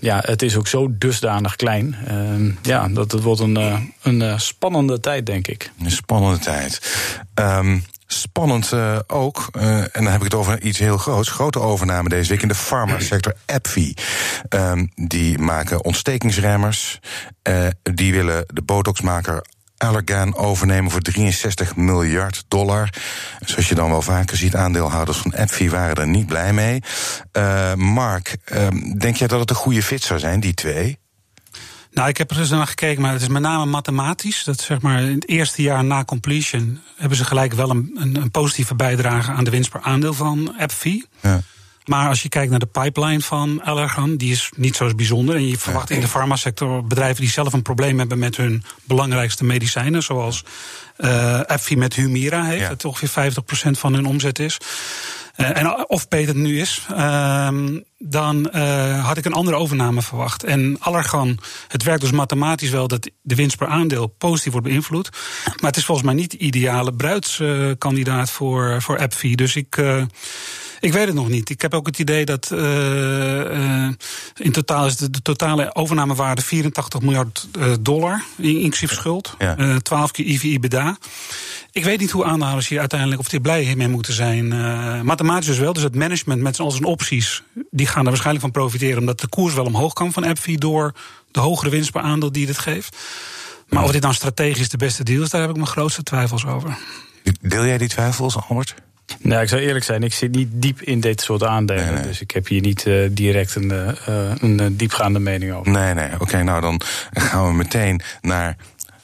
ja, 0.00 0.22
het 0.24 0.42
is 0.42 0.56
ook 0.56 0.66
zo 0.66 0.88
dusdanig 0.90 1.56
klein. 1.56 1.96
ja, 2.62 2.88
dat 2.88 3.12
het 3.12 3.22
wordt 3.22 3.40
een, 3.40 3.92
een 4.02 4.40
spannende 4.40 5.00
tijd, 5.00 5.26
denk 5.26 5.48
ik. 5.48 5.70
Een 5.84 5.90
spannende 5.90 6.38
tijd. 6.38 6.80
Um, 7.34 7.84
Spannend 8.06 8.72
uh, 8.72 8.98
ook, 9.06 9.48
uh, 9.56 9.78
en 9.78 9.90
dan 9.92 10.06
heb 10.06 10.16
ik 10.16 10.22
het 10.22 10.34
over 10.34 10.62
iets 10.62 10.78
heel 10.78 10.98
groots. 10.98 11.30
Grote 11.30 11.60
overname 11.60 12.08
deze 12.08 12.30
week 12.30 12.42
in 12.42 12.48
de 12.48 12.54
farmasector. 12.54 13.34
AbbVie. 13.54 13.96
Um, 14.48 14.90
die 14.94 15.38
maken 15.38 15.84
ontstekingsremmers. 15.84 17.00
Uh, 17.48 17.66
die 17.82 18.12
willen 18.12 18.44
de 18.52 18.62
botoxmaker 18.62 19.44
Allergan 19.76 20.36
overnemen 20.36 20.90
voor 20.90 21.00
63 21.00 21.76
miljard 21.76 22.44
dollar. 22.48 22.90
Zoals 23.40 23.68
je 23.68 23.74
dan 23.74 23.90
wel 23.90 24.02
vaker 24.02 24.36
ziet, 24.36 24.56
aandeelhouders 24.56 25.18
van 25.18 25.34
AbbVie 25.34 25.70
waren 25.70 25.94
er 25.94 26.06
niet 26.06 26.26
blij 26.26 26.52
mee. 26.52 26.82
Mark, 27.74 28.36
denk 28.98 29.16
jij 29.16 29.28
dat 29.28 29.40
het 29.40 29.50
een 29.50 29.56
goede 29.56 29.82
fit 29.82 30.02
zou 30.02 30.18
zijn, 30.20 30.40
die 30.40 30.54
twee? 30.54 30.98
Nou, 31.96 32.08
ik 32.08 32.16
heb 32.16 32.30
er 32.30 32.38
eens 32.38 32.50
naar 32.50 32.66
gekeken, 32.66 33.02
maar 33.02 33.12
het 33.12 33.22
is 33.22 33.28
met 33.28 33.42
name 33.42 33.64
mathematisch. 33.66 34.44
Dat 34.44 34.60
zeg 34.60 34.80
maar 34.80 35.02
in 35.02 35.14
het 35.14 35.28
eerste 35.28 35.62
jaar 35.62 35.84
na 35.84 36.04
completion 36.04 36.80
hebben 36.96 37.18
ze 37.18 37.24
gelijk 37.24 37.52
wel 37.52 37.70
een, 37.70 37.96
een, 37.98 38.16
een 38.16 38.30
positieve 38.30 38.74
bijdrage 38.74 39.30
aan 39.30 39.44
de 39.44 39.50
winst 39.50 39.70
per 39.70 39.80
aandeel 39.80 40.12
van 40.12 40.54
AppFi. 40.58 41.04
Ja. 41.20 41.40
Maar 41.84 42.08
als 42.08 42.22
je 42.22 42.28
kijkt 42.28 42.50
naar 42.50 42.58
de 42.58 42.66
pipeline 42.66 43.20
van 43.20 43.62
Allergan, 43.62 44.16
die 44.16 44.32
is 44.32 44.50
niet 44.56 44.76
zo 44.76 44.94
bijzonder. 44.94 45.34
En 45.34 45.46
je 45.46 45.58
verwacht 45.58 45.90
in 45.90 46.00
de 46.00 46.08
farmasector 46.08 46.86
bedrijven 46.86 47.20
die 47.20 47.30
zelf 47.30 47.52
een 47.52 47.62
probleem 47.62 47.98
hebben 47.98 48.18
met 48.18 48.36
hun 48.36 48.64
belangrijkste 48.84 49.44
medicijnen, 49.44 50.02
zoals 50.02 50.44
uh, 50.98 51.40
AbbVie 51.40 51.76
met 51.76 51.94
Humira 51.94 52.44
heeft, 52.44 52.60
ja. 52.60 52.68
dat 52.68 52.84
ongeveer 52.84 53.32
50% 53.32 53.70
van 53.70 53.94
hun 53.94 54.06
omzet 54.06 54.38
is. 54.38 54.58
Uh, 55.36 55.56
en 55.56 55.88
of 55.88 56.08
Peter 56.08 56.36
nu 56.36 56.60
is, 56.60 56.86
uh, 56.90 57.48
dan 57.98 58.50
uh, 58.54 59.06
had 59.06 59.16
ik 59.16 59.24
een 59.24 59.32
andere 59.32 59.56
overname 59.56 60.02
verwacht. 60.02 60.44
En 60.44 60.76
Allergan, 60.80 61.38
het 61.68 61.82
werkt 61.82 62.00
dus 62.00 62.10
mathematisch 62.10 62.70
wel 62.70 62.88
dat 62.88 63.10
de 63.22 63.34
winst 63.34 63.56
per 63.56 63.66
aandeel 63.66 64.06
positief 64.06 64.52
wordt 64.52 64.66
beïnvloed. 64.66 65.10
Maar 65.44 65.70
het 65.70 65.76
is 65.76 65.84
volgens 65.84 66.06
mij 66.06 66.16
niet 66.16 66.30
de 66.30 66.38
ideale 66.38 66.92
bruidskandidaat 66.92 68.30
voor, 68.30 68.82
voor 68.82 68.98
AbbVie. 68.98 69.36
Dus 69.36 69.56
ik. 69.56 69.76
Ik 70.86 70.92
weet 70.92 71.06
het 71.06 71.14
nog 71.14 71.28
niet. 71.28 71.50
Ik 71.50 71.62
heb 71.62 71.74
ook 71.74 71.86
het 71.86 71.98
idee 71.98 72.24
dat 72.24 72.50
uh, 72.52 72.60
uh, 72.60 73.88
in 74.36 74.52
totaal 74.52 74.86
is 74.86 74.96
de, 74.96 75.10
de, 75.10 75.22
totale 75.22 75.74
overnamewaarde 75.74 76.42
84 76.42 77.00
miljard 77.00 77.48
uh, 77.58 77.72
dollar, 77.80 78.24
inclusief 78.36 78.92
schuld. 78.92 79.34
Ja. 79.38 79.78
12 79.78 80.10
keer 80.10 80.26
EV-EBITDA. 80.26 80.98
Ik 81.72 81.84
weet 81.84 82.00
niet 82.00 82.10
hoe 82.10 82.24
aandeelhouders 82.24 82.68
hier 82.68 82.78
uiteindelijk 82.78 83.20
of 83.20 83.28
die 83.28 83.40
blij 83.40 83.74
mee 83.76 83.88
moeten 83.88 84.12
zijn. 84.12 84.48
mathematisch 85.04 85.46
dus 85.46 85.58
wel. 85.58 85.72
Dus 85.72 85.82
het 85.82 85.94
management 85.94 86.42
met 86.42 86.60
al 86.60 86.70
zijn 86.70 86.84
opties, 86.84 87.42
die 87.70 87.86
gaan 87.86 88.02
er 88.02 88.08
waarschijnlijk 88.08 88.44
van 88.44 88.50
profiteren, 88.50 88.98
omdat 88.98 89.20
de 89.20 89.28
koers 89.28 89.54
wel 89.54 89.64
omhoog 89.64 89.92
kan 89.92 90.12
van 90.12 90.24
AppFi 90.24 90.56
door 90.56 90.92
de 91.30 91.40
hogere 91.40 91.70
winst 91.70 91.92
per 91.92 92.00
aandeel 92.00 92.32
die 92.32 92.46
dit 92.46 92.58
geeft. 92.58 92.96
Maar 93.68 93.84
of 93.84 93.90
dit 93.90 94.02
dan 94.02 94.14
strategisch 94.14 94.68
de 94.68 94.76
beste 94.76 95.04
deal 95.04 95.22
is, 95.22 95.30
daar 95.30 95.40
heb 95.40 95.50
ik 95.50 95.56
mijn 95.56 95.68
grootste 95.68 96.02
twijfels 96.02 96.46
over. 96.46 96.78
Deel 97.40 97.66
jij 97.66 97.78
die 97.78 97.88
twijfels, 97.88 98.36
Albert? 98.48 98.74
Nou, 99.18 99.42
ik 99.42 99.48
zou 99.48 99.60
eerlijk 99.60 99.84
zijn, 99.84 100.02
ik 100.02 100.14
zit 100.14 100.34
niet 100.34 100.48
diep 100.52 100.82
in 100.82 101.00
dit 101.00 101.20
soort 101.20 101.42
aandelen. 101.42 102.02
Dus 102.02 102.20
ik 102.20 102.30
heb 102.30 102.46
hier 102.46 102.60
niet 102.60 102.84
uh, 102.86 103.08
direct 103.10 103.54
een, 103.54 103.72
uh, 103.72 104.32
een 104.40 104.76
diepgaande 104.76 105.18
mening 105.18 105.52
over. 105.52 105.72
Nee, 105.72 105.94
nee. 105.94 106.08
Oké, 106.18 106.42
nou 106.42 106.60
dan 106.60 106.80
gaan 107.12 107.46
we 107.46 107.52
meteen 107.52 108.00
naar 108.20 108.56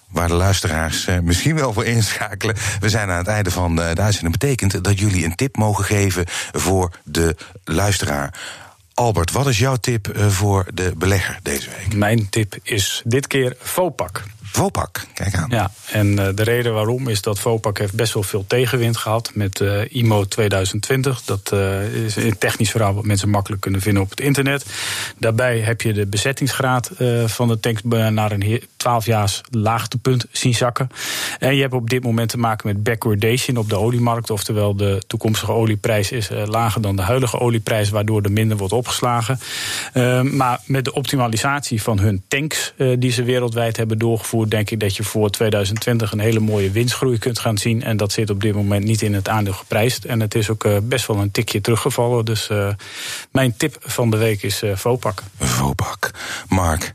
waar 0.09 0.29
de 0.29 0.35
luisteraars 0.35 1.09
misschien 1.23 1.55
wel 1.55 1.73
voor 1.73 1.85
inschakelen. 1.85 2.57
We 2.81 2.89
zijn 2.89 3.11
aan 3.11 3.19
het 3.19 3.27
einde 3.27 3.51
van 3.51 3.77
de, 3.77 3.83
uitzending. 3.83 4.39
betekent 4.39 4.85
dat 4.85 4.99
jullie 4.99 5.25
een 5.25 5.35
tip 5.35 5.57
mogen 5.57 5.85
geven 5.85 6.25
voor 6.53 6.91
de 7.05 7.37
luisteraar. 7.65 8.35
Albert, 8.95 9.33
wat 9.33 9.47
is 9.47 9.59
jouw 9.59 9.77
tip 9.77 10.09
voor 10.15 10.67
de 10.75 10.93
belegger 10.97 11.39
deze 11.43 11.71
week? 11.71 11.95
Mijn 11.95 12.29
tip 12.31 12.57
is 12.63 13.03
dit 13.05 13.27
keer 13.27 13.57
Fopak. 13.59 14.23
Vopak, 14.53 15.07
kijk 15.15 15.35
aan. 15.35 15.51
Ja, 15.51 15.71
en 15.91 16.07
uh, 16.07 16.29
de 16.35 16.43
reden 16.43 16.75
waarom 16.75 17.09
is 17.09 17.23
dat 17.23 17.39
Vopak 17.39 17.79
heeft 17.79 17.95
best 17.95 18.15
wel 18.15 18.23
veel 18.23 18.45
tegenwind 18.47 18.97
gehad 18.97 19.31
met 19.35 19.61
uh, 19.61 19.95
IMO 19.95 20.25
2020. 20.25 21.23
Dat 21.23 21.51
uh, 21.55 22.05
is 22.05 22.17
een 22.17 22.39
technisch 22.39 22.71
verhaal 22.71 22.95
wat 22.95 23.05
mensen 23.05 23.29
makkelijk 23.29 23.63
kunnen 23.63 23.81
vinden 23.81 24.03
op 24.03 24.11
het 24.11 24.21
internet. 24.21 24.67
Daarbij 25.19 25.59
heb 25.59 25.81
je 25.81 25.93
de 25.93 26.07
bezettingsgraad 26.07 26.91
van 27.27 27.49
de 27.49 27.61
tanks 27.61 27.83
naar 27.83 28.33
een 28.33 28.63
12-jaars 28.63 29.41
laagtepunt 29.51 30.27
zien 30.31 30.55
zakken. 30.55 30.89
En 31.39 31.55
je 31.55 31.61
hebt 31.61 31.75
op 31.75 31.91
dit 31.91 32.03
moment 32.03 32.29
te 32.29 32.39
maken 32.39 32.69
met 32.69 32.83
backwardation 32.83 33.57
op 33.57 33.69
de 33.69 33.77
oliemarkt. 33.77 34.31
Oftewel, 34.31 34.77
de 34.77 35.03
toekomstige 35.07 35.53
olieprijs 35.53 36.13
is 36.13 36.29
lager 36.45 36.83
dan 36.83 36.97
de 36.97 37.03
huidige 37.03 37.39
olieprijs, 37.41 37.91
waardoor 37.91 38.23
er 38.23 38.33
minder 38.33 38.57
wordt 38.57 38.75
opgeslagen. 38.83 39.39
Ehm, 39.93 40.37
maar 40.37 40.61
met 40.67 40.85
de 40.85 40.93
optimalisatie 40.93 41.83
van 41.83 41.99
hun 41.99 42.23
tanks 42.29 42.75
die 42.99 43.13
ze 43.13 43.23
wereldwijd 43.23 43.77
hebben 43.77 43.99
doorgevoerd 43.99 44.51
denk 44.51 44.71
ik 44.71 44.81
dat 44.81 44.97
je 44.97 45.03
voor 45.03 45.31
2020 45.31 46.13
een 46.13 46.19
hele 46.19 46.41
mooie 46.41 46.71
winstgroei 46.71 47.19
kunt 47.19 47.39
gaan 47.39 47.59
zien. 47.59 47.83
En 47.83 47.97
dat 47.97 48.13
zit 48.13 48.31
op 48.31 48.41
dit 48.41 48.55
moment 48.55 48.85
niet 48.85 49.03
in 49.03 49.15
het 49.15 49.29
aandeel 49.29 49.53
geprijsd. 49.53 50.05
En 50.05 50.21
het 50.21 50.35
is 50.35 50.51
ook 50.51 50.65
uh, 50.65 50.77
best 50.83 51.07
wel 51.07 51.19
een 51.19 51.31
tikje 51.31 51.61
teruggevallen. 51.61 52.25
Dus 52.25 52.49
uh, 52.49 52.69
mijn 53.31 53.57
tip 53.57 53.77
van 53.81 54.11
de 54.11 54.17
week 54.17 54.43
is 54.43 54.63
Vopak. 54.75 55.23
Vopak. 55.39 56.11
Mark. 56.49 56.95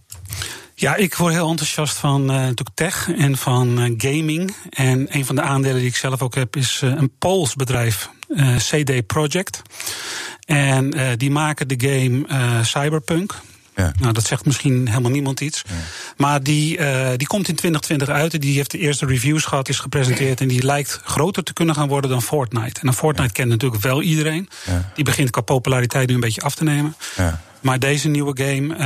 Ja, 0.80 0.96
ik 0.96 1.16
word 1.16 1.34
heel 1.34 1.50
enthousiast 1.50 1.98
van 1.98 2.32
uh, 2.32 2.48
tech 2.74 3.10
en 3.18 3.38
van 3.38 3.80
uh, 3.80 3.94
gaming. 3.98 4.56
En 4.70 5.16
een 5.16 5.26
van 5.26 5.36
de 5.36 5.42
aandelen 5.42 5.78
die 5.78 5.88
ik 5.88 5.96
zelf 5.96 6.22
ook 6.22 6.36
heb 6.36 6.56
is 6.56 6.82
uh, 6.84 6.90
een 6.96 7.12
Pools 7.18 7.56
bedrijf, 7.56 8.10
CD 8.58 9.06
Projekt. 9.06 9.62
En 10.46 10.94
die 11.18 11.32
maken 11.32 11.68
de 11.68 11.76
game 11.78 12.26
Cyberpunk. 12.64 13.36
Ja. 13.78 13.92
Nou, 14.00 14.14
dat 14.14 14.26
zegt 14.26 14.46
misschien 14.46 14.88
helemaal 14.88 15.12
niemand 15.12 15.42
iets. 15.42 15.62
Maar 16.18 16.44
die, 16.44 16.78
uh, 16.78 17.10
die 17.16 17.28
komt 17.28 17.48
in 17.48 17.56
2020 17.56 18.10
uit. 18.10 18.34
En 18.34 18.40
die 18.40 18.56
heeft 18.56 18.72
de 18.72 18.78
eerste 18.78 19.06
reviews 19.06 19.46
gehad, 19.46 19.70
is 19.70 19.80
gepresenteerd. 19.80 20.42
En 20.42 20.48
die 20.48 20.64
lijkt 20.64 21.02
groter 21.04 21.44
te 21.44 21.54
kunnen 21.54 21.76
gaan 21.76 21.88
worden 21.88 22.10
dan 22.10 22.22
Fortnite. 22.22 22.80
En 22.80 22.86
dan 22.86 22.94
Fortnite 22.94 23.34
kent 23.34 23.50
natuurlijk 23.50 23.84
wel 23.84 24.02
iedereen. 24.02 24.50
Die 24.96 25.04
begint 25.04 25.30
qua 25.30 25.42
populariteit 25.42 26.08
nu 26.08 26.14
een 26.14 26.20
beetje 26.20 26.42
af 26.42 26.56
te 26.56 26.64
nemen. 26.64 26.96
Maar 27.62 27.80
deze 27.80 28.08
nieuwe 28.08 28.44
game, 28.44 28.78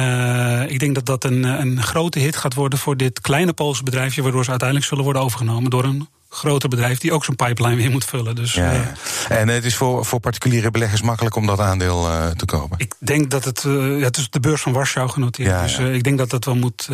uh, 0.65 0.71
ik 0.71 0.80
denk 0.80 0.95
dat 0.95 1.06
dat 1.06 1.23
een, 1.23 1.43
een 1.43 1.84
grote 1.84 2.19
hit 2.19 2.36
gaat 2.36 2.54
worden 2.54 2.80
voor 2.80 2.97
dit 2.97 3.21
kleine 3.21 3.54
Poolse 3.54 3.84
bedrijfje. 3.84 4.21
Waardoor 4.21 4.43
ze 4.43 4.49
uiteindelijk 4.49 4.89
zullen 4.89 5.04
worden 5.04 5.21
overgenomen 5.21 5.69
door 5.69 5.84
een 5.84 6.08
groter 6.33 6.69
bedrijf 6.69 6.99
die 6.99 7.13
ook 7.13 7.25
zo'n 7.25 7.35
pipeline 7.35 7.75
weer 7.75 7.91
moet 7.91 8.05
vullen. 8.05 8.35
Dus, 8.35 8.53
ja, 8.53 8.71
ja. 8.71 8.93
Eh, 9.29 9.39
en 9.39 9.47
het 9.47 9.65
is 9.65 9.75
voor, 9.75 10.05
voor 10.05 10.19
particuliere 10.19 10.71
beleggers 10.71 11.01
makkelijk 11.01 11.35
om 11.35 11.45
dat 11.45 11.59
aandeel 11.59 12.07
uh, 12.07 12.27
te 12.27 12.45
kopen? 12.45 12.77
Ik 12.79 12.93
denk 12.97 13.29
dat 13.31 13.45
het, 13.45 13.63
uh, 13.63 14.03
het 14.03 14.17
is 14.17 14.29
de 14.29 14.39
beurs 14.39 14.61
van 14.61 14.73
Warschau 14.73 15.09
genoteerd. 15.09 15.49
Ja, 15.49 15.61
dus 15.61 15.77
ik 15.77 16.03
denk 16.03 16.17
dat 16.17 16.29
dat 16.29 16.45
wel 16.45 16.55
moet, 16.55 16.89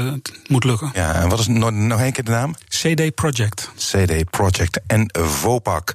moet 0.48 0.64
lukken. 0.64 0.92
Ja, 0.94 1.14
en 1.14 1.30
wat 1.30 1.40
is 1.40 1.48
nog, 1.48 1.72
nog 1.72 2.00
één 2.00 2.12
keer 2.12 2.24
de 2.24 2.32
naam? 2.32 2.56
CD 2.68 3.16
Project. 3.16 3.72
CD 3.76 4.30
Project 4.30 4.80
en 4.88 5.10
Vopak. 5.20 5.94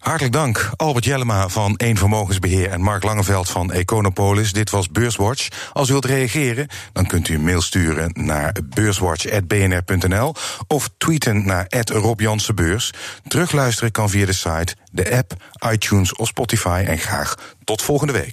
Hartelijk 0.00 0.32
dank, 0.32 0.70
Albert 0.76 1.04
Jellema 1.04 1.48
van 1.48 1.74
Eén 1.76 1.96
Vermogensbeheer 1.96 2.70
en 2.70 2.80
Mark 2.80 3.02
Langeveld 3.02 3.50
van 3.50 3.72
Econopolis. 3.72 4.52
Dit 4.52 4.70
was 4.70 4.90
Beurswatch. 4.90 5.48
Als 5.72 5.88
u 5.88 5.92
wilt 5.92 6.04
reageren, 6.04 6.68
dan 6.92 7.06
kunt 7.06 7.28
u 7.28 7.34
een 7.34 7.44
mail 7.44 7.60
sturen 7.60 8.10
naar 8.14 8.56
beurswatch.bnr.nl 8.64 10.34
of 10.66 10.90
tweeten 10.98 11.46
naar 11.46 11.66
Rob 11.84 12.20
Beurs. 12.54 12.92
Terugluisteren 13.28 13.92
kan 13.92 14.10
via 14.10 14.26
de 14.26 14.32
site, 14.32 14.74
de 14.92 15.16
app, 15.16 15.32
iTunes 15.72 16.14
of 16.14 16.28
Spotify. 16.28 16.84
En 16.86 16.98
graag 16.98 17.34
tot 17.64 17.82
volgende 17.82 18.12
week. 18.12 18.28